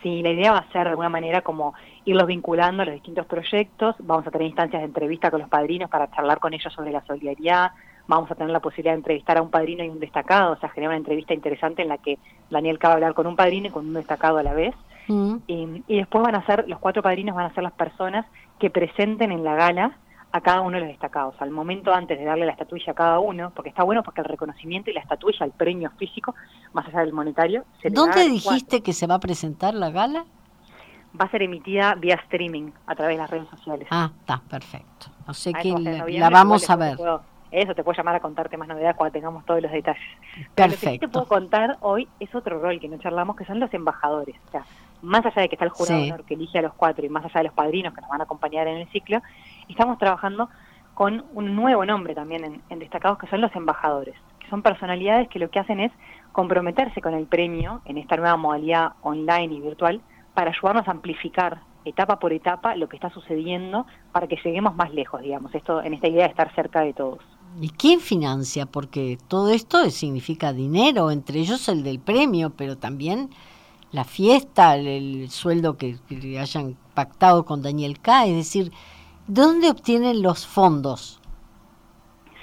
Sí, 0.01 0.21
la 0.23 0.31
idea 0.31 0.51
va 0.51 0.57
a 0.57 0.71
ser 0.71 0.83
de 0.85 0.89
alguna 0.89 1.09
manera 1.09 1.41
como 1.41 1.75
irlos 2.05 2.27
vinculando 2.27 2.81
a 2.81 2.85
los 2.85 2.95
distintos 2.95 3.27
proyectos. 3.27 3.95
Vamos 3.99 4.25
a 4.25 4.31
tener 4.31 4.47
instancias 4.47 4.81
de 4.81 4.87
entrevista 4.87 5.29
con 5.29 5.41
los 5.41 5.49
padrinos 5.49 5.89
para 5.89 6.09
charlar 6.11 6.39
con 6.39 6.53
ellos 6.53 6.73
sobre 6.73 6.91
la 6.91 7.05
solidaridad. 7.05 7.71
Vamos 8.07 8.29
a 8.29 8.35
tener 8.35 8.51
la 8.51 8.59
posibilidad 8.59 8.93
de 8.93 8.97
entrevistar 8.97 9.37
a 9.37 9.41
un 9.41 9.49
padrino 9.49 9.83
y 9.83 9.89
un 9.89 9.99
destacado, 9.99 10.53
o 10.53 10.57
sea, 10.57 10.69
generar 10.69 10.91
una 10.91 10.97
entrevista 10.97 11.33
interesante 11.33 11.81
en 11.81 11.87
la 11.87 11.97
que 11.97 12.19
Daniel 12.49 12.79
va 12.83 12.89
a 12.89 12.93
hablar 12.93 13.13
con 13.13 13.27
un 13.27 13.35
padrino 13.35 13.67
y 13.67 13.71
con 13.71 13.87
un 13.87 13.93
destacado 13.93 14.37
a 14.37 14.43
la 14.43 14.53
vez. 14.53 14.75
Mm. 15.07 15.35
Y, 15.47 15.83
y, 15.87 15.97
después 15.97 16.23
van 16.23 16.35
a 16.35 16.45
ser, 16.45 16.65
los 16.67 16.79
cuatro 16.79 17.01
padrinos 17.01 17.35
van 17.35 17.45
a 17.45 17.53
ser 17.53 17.63
las 17.63 17.73
personas 17.73 18.25
que 18.59 18.69
presenten 18.69 19.31
en 19.31 19.43
la 19.43 19.55
gala 19.55 19.97
a 20.31 20.41
cada 20.41 20.61
uno 20.61 20.75
de 20.75 20.81
los 20.81 20.89
destacados. 20.89 21.35
Al 21.39 21.51
momento 21.51 21.93
antes 21.93 22.17
de 22.17 22.25
darle 22.25 22.45
la 22.45 22.53
estatuilla 22.53 22.91
a 22.91 22.95
cada 22.95 23.19
uno, 23.19 23.51
porque 23.55 23.69
está 23.69 23.83
bueno 23.83 24.01
porque 24.03 24.21
el 24.21 24.25
reconocimiento 24.25 24.89
y 24.89 24.93
la 24.93 25.01
estatuilla, 25.01 25.45
el 25.45 25.51
premio 25.51 25.91
físico, 25.97 26.33
más 26.73 26.87
allá 26.87 27.01
del 27.01 27.13
monetario, 27.13 27.65
se 27.81 27.89
¿Dónde 27.89 28.27
dijiste 28.27 28.81
que 28.81 28.93
se 28.93 29.07
va 29.07 29.15
a 29.15 29.19
presentar 29.19 29.73
la 29.73 29.91
gala? 29.91 30.25
va 31.19 31.25
a 31.25 31.29
ser 31.29 31.43
emitida 31.43 31.95
vía 31.95 32.15
streaming 32.15 32.71
a 32.87 32.95
través 32.95 33.17
de 33.17 33.21
las 33.21 33.29
redes 33.29 33.47
sociales. 33.49 33.87
Ah, 33.91 34.11
está, 34.19 34.41
perfecto. 34.49 35.07
O 35.27 35.33
sea 35.33 35.53
que 35.53 35.69
la, 35.71 36.29
vamos 36.29 36.69
a 36.69 36.75
ver. 36.75 36.97
Eso 37.53 37.75
te 37.75 37.83
puedo 37.83 37.95
llamar 37.95 38.15
a 38.15 38.19
contarte 38.19 38.57
más 38.57 38.67
novedades 38.67 38.95
cuando 38.95 39.13
tengamos 39.13 39.45
todos 39.45 39.61
los 39.61 39.71
detalles. 39.71 40.01
Perfecto. 40.55 40.85
lo 40.85 40.91
que 40.91 40.99
te 40.99 41.07
puedo 41.07 41.27
contar 41.27 41.77
hoy 41.81 42.07
es 42.19 42.33
otro 42.33 42.59
rol 42.59 42.79
que 42.79 42.89
no 42.89 42.97
charlamos, 42.97 43.35
que 43.35 43.45
son 43.45 43.59
los 43.59 43.73
embajadores. 43.73 44.35
O 44.47 44.51
sea, 44.51 44.65
más 45.03 45.25
allá 45.25 45.43
de 45.43 45.49
que 45.49 45.55
está 45.55 45.65
el 45.65 45.71
jurado 45.71 46.23
que 46.25 46.33
elige 46.33 46.59
a 46.59 46.61
los 46.61 46.73
cuatro 46.73 47.05
y 47.05 47.09
más 47.09 47.25
allá 47.25 47.39
de 47.41 47.43
los 47.45 47.53
padrinos 47.53 47.93
que 47.93 48.01
nos 48.01 48.09
van 48.09 48.21
a 48.21 48.23
acompañar 48.23 48.67
en 48.67 48.77
el 48.77 48.89
ciclo, 48.89 49.21
estamos 49.67 49.97
trabajando 49.99 50.49
con 50.93 51.25
un 51.33 51.55
nuevo 51.55 51.85
nombre 51.85 52.15
también 52.15 52.61
en, 52.69 52.79
destacados 52.79 53.17
que 53.17 53.27
son 53.27 53.41
los 53.41 53.55
embajadores, 53.55 54.15
que 54.39 54.49
son 54.49 54.61
personalidades 54.61 55.27
que 55.27 55.39
lo 55.39 55.49
que 55.49 55.59
hacen 55.59 55.79
es 55.79 55.91
comprometerse 56.31 57.01
con 57.01 57.13
el 57.13 57.25
premio 57.25 57.81
en 57.85 57.97
esta 57.97 58.15
nueva 58.15 58.37
modalidad 58.37 58.93
online 59.01 59.55
y 59.55 59.61
virtual 59.61 60.01
para 60.33 60.51
ayudarnos 60.51 60.87
a 60.87 60.91
amplificar 60.91 61.61
etapa 61.85 62.17
por 62.19 62.31
etapa 62.31 62.75
lo 62.75 62.87
que 62.87 62.95
está 62.95 63.09
sucediendo 63.09 63.85
para 64.11 64.27
que 64.27 64.37
lleguemos 64.37 64.75
más 64.75 64.93
lejos, 64.93 65.21
digamos, 65.21 65.53
esto 65.53 65.83
en 65.83 65.93
esta 65.93 66.07
idea 66.07 66.23
de 66.23 66.29
estar 66.29 66.53
cerca 66.55 66.81
de 66.81 66.93
todos. 66.93 67.19
¿Y 67.61 67.69
quién 67.69 67.99
financia? 67.99 68.65
Porque 68.65 69.17
todo 69.27 69.51
esto 69.51 69.89
significa 69.89 70.53
dinero, 70.53 71.11
entre 71.11 71.39
ellos 71.39 71.67
el 71.69 71.83
del 71.83 71.99
premio, 71.99 72.51
pero 72.51 72.77
también 72.77 73.29
la 73.91 74.03
fiesta, 74.03 74.75
el, 74.75 75.29
sueldo 75.29 75.77
que, 75.77 75.97
que, 76.09 76.39
hayan 76.39 76.75
pactado 76.93 77.45
con 77.45 77.61
Daniel 77.61 77.99
K. 77.99 78.25
Es 78.25 78.35
decir, 78.35 78.71
¿dónde 79.27 79.69
obtienen 79.69 80.21
los 80.21 80.47
fondos? 80.47 81.21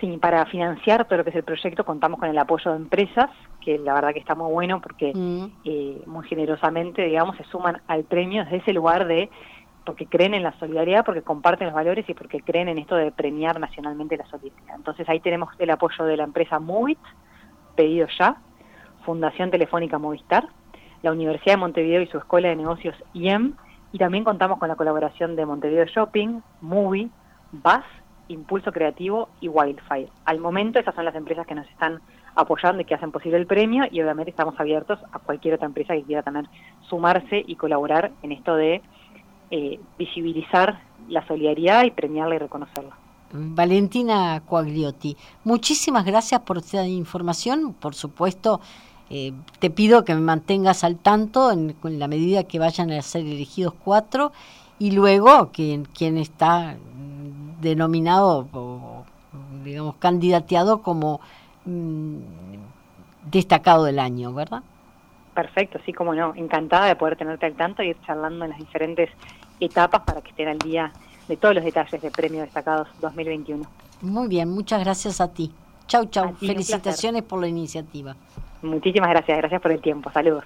Sí, 0.01 0.17
para 0.17 0.47
financiar 0.47 1.05
todo 1.07 1.19
lo 1.19 1.25
que 1.25 1.31
es 1.31 1.37
el 1.37 1.45
proyecto 1.45 1.85
contamos 1.85 2.19
con 2.19 2.29
el 2.31 2.39
apoyo 2.39 2.71
de 2.71 2.79
empresas, 2.79 3.29
que 3.61 3.79
la 3.79 3.93
verdad 3.93 4.15
que 4.15 4.21
está 4.21 4.35
muy 4.35 4.51
bueno 4.51 4.81
porque 4.81 5.13
mm. 5.15 5.45
eh, 5.65 6.03
muy 6.07 6.27
generosamente, 6.27 7.03
digamos, 7.03 7.37
se 7.37 7.45
suman 7.45 7.83
al 7.87 8.05
premio 8.05 8.45
desde 8.45 8.59
ese 8.59 8.73
lugar 8.73 9.07
de 9.07 9.29
porque 9.85 10.07
creen 10.07 10.35
en 10.35 10.43
la 10.43 10.59
solidaridad, 10.59 11.05
porque 11.05 11.23
comparten 11.23 11.67
los 11.67 11.75
valores 11.75 12.09
y 12.09 12.15
porque 12.15 12.41
creen 12.41 12.69
en 12.69 12.79
esto 12.79 12.97
de 12.97 13.13
premiar 13.13 13.59
nacionalmente 13.59 14.17
la 14.17 14.27
solidaridad. 14.27 14.77
Entonces 14.77 15.09
ahí 15.09 15.21
tenemos 15.21 15.49
el 15.59 15.71
apoyo 15.71 16.05
de 16.05 16.17
la 16.17 16.25
empresa 16.25 16.59
Movit, 16.59 16.99
pedido 17.77 18.07
ya, 18.19 18.37
Fundación 19.05 19.51
Telefónica 19.51 19.99
Movistar, 19.99 20.49
la 21.03 21.13
Universidad 21.13 21.55
de 21.55 21.61
Montevideo 21.61 22.03
y 22.03 22.07
su 22.07 22.19
Escuela 22.19 22.49
de 22.49 22.57
Negocios 22.57 22.95
IEM, 23.15 23.55
y 23.93 23.99
también 23.99 24.25
contamos 24.25 24.59
con 24.59 24.69
la 24.69 24.77
colaboración 24.77 25.35
de 25.35 25.47
Montevideo 25.47 25.87
Shopping, 25.87 26.41
Movie, 26.61 27.09
Buzz, 27.53 27.85
Impulso 28.29 28.71
Creativo 28.71 29.29
y 29.41 29.49
Wildfire. 29.49 30.09
Al 30.25 30.39
momento 30.39 30.79
esas 30.79 30.95
son 30.95 31.05
las 31.05 31.17
empresas 31.17 31.47
que 31.47 31.57
nos 31.57 31.69
están 31.69 32.01
apoyando 32.37 32.81
y 32.81 32.85
que 32.85 32.95
hacen 32.95 33.11
posible 33.11 33.39
el 33.39 33.47
premio 33.47 33.85
y 33.91 34.01
obviamente 34.01 34.31
estamos 34.31 34.59
abiertos 34.61 35.01
a 35.11 35.19
cualquier 35.19 35.55
otra 35.55 35.67
empresa 35.67 35.95
que 35.95 36.05
quiera 36.05 36.23
también 36.23 36.47
sumarse 36.83 37.43
y 37.45 37.57
colaborar 37.57 38.13
en 38.23 38.31
esto 38.31 38.55
de 38.55 38.83
eh, 39.51 39.81
visibilizar 39.99 40.81
la 41.09 41.27
solidaridad 41.27 41.85
y 41.85 41.91
premiarla 41.91 42.37
y 42.37 42.39
reconocerla. 42.39 42.97
Valentina 43.33 44.43
Coagliotti, 44.47 45.17
muchísimas 45.45 46.05
gracias 46.05 46.41
por 46.41 46.59
esta 46.59 46.87
información. 46.87 47.75
Por 47.75 47.95
supuesto, 47.95 48.61
eh, 49.09 49.33
te 49.59 49.71
pido 49.71 50.05
que 50.05 50.15
me 50.15 50.21
mantengas 50.21 50.85
al 50.85 50.97
tanto 50.97 51.51
en, 51.53 51.75
la 51.83 52.09
medida 52.09 52.45
que 52.45 52.59
vayan 52.59 52.91
a 52.91 53.03
ser 53.03 53.23
elegidos 53.23 53.75
cuatro 53.85 54.33
y 54.79 54.93
luego 54.93 55.51
quien, 55.53 55.85
quien 55.85 56.17
está 56.17 56.77
denominado 57.61 58.49
o, 58.53 59.05
digamos, 59.65 59.97
candidateado 59.97 60.83
como 60.83 61.21
mm, 61.67 62.17
destacado 63.31 63.85
del 63.85 63.99
año, 63.99 64.33
¿verdad? 64.33 64.63
Perfecto, 65.41 65.79
sí, 65.87 65.95
como 65.95 66.15
no. 66.15 66.35
Encantada 66.37 66.85
de 66.85 66.97
poder 66.97 67.17
tenerte 67.17 67.47
al 67.47 67.55
tanto 67.55 67.83
y 67.83 67.89
ir 67.89 67.97
charlando 68.05 68.45
en 68.45 68.51
las 68.51 68.59
diferentes 68.59 69.09
etapas 69.59 70.03
para 70.03 70.21
que 70.21 70.29
estén 70.29 70.49
al 70.49 70.59
día 70.59 70.93
de 71.29 71.37
todos 71.39 71.55
los 71.55 71.65
detalles 71.65 72.03
de 72.03 72.11
Premio 72.11 72.43
Destacados 72.43 72.89
2021. 73.01 73.65
Muy 74.03 74.29
bien, 74.29 74.51
muchas 74.51 74.81
gracias 74.85 75.19
a 75.19 75.33
ti. 75.33 75.51
Chau, 75.87 76.05
chau. 76.11 76.35
Felicitaciones 76.35 77.23
por 77.23 77.41
la 77.41 77.49
iniciativa. 77.49 78.15
Muchísimas 78.61 79.09
gracias, 79.09 79.39
gracias 79.39 79.63
por 79.63 79.73
el 79.73 79.81
tiempo. 79.81 80.11
Saludos. 80.13 80.45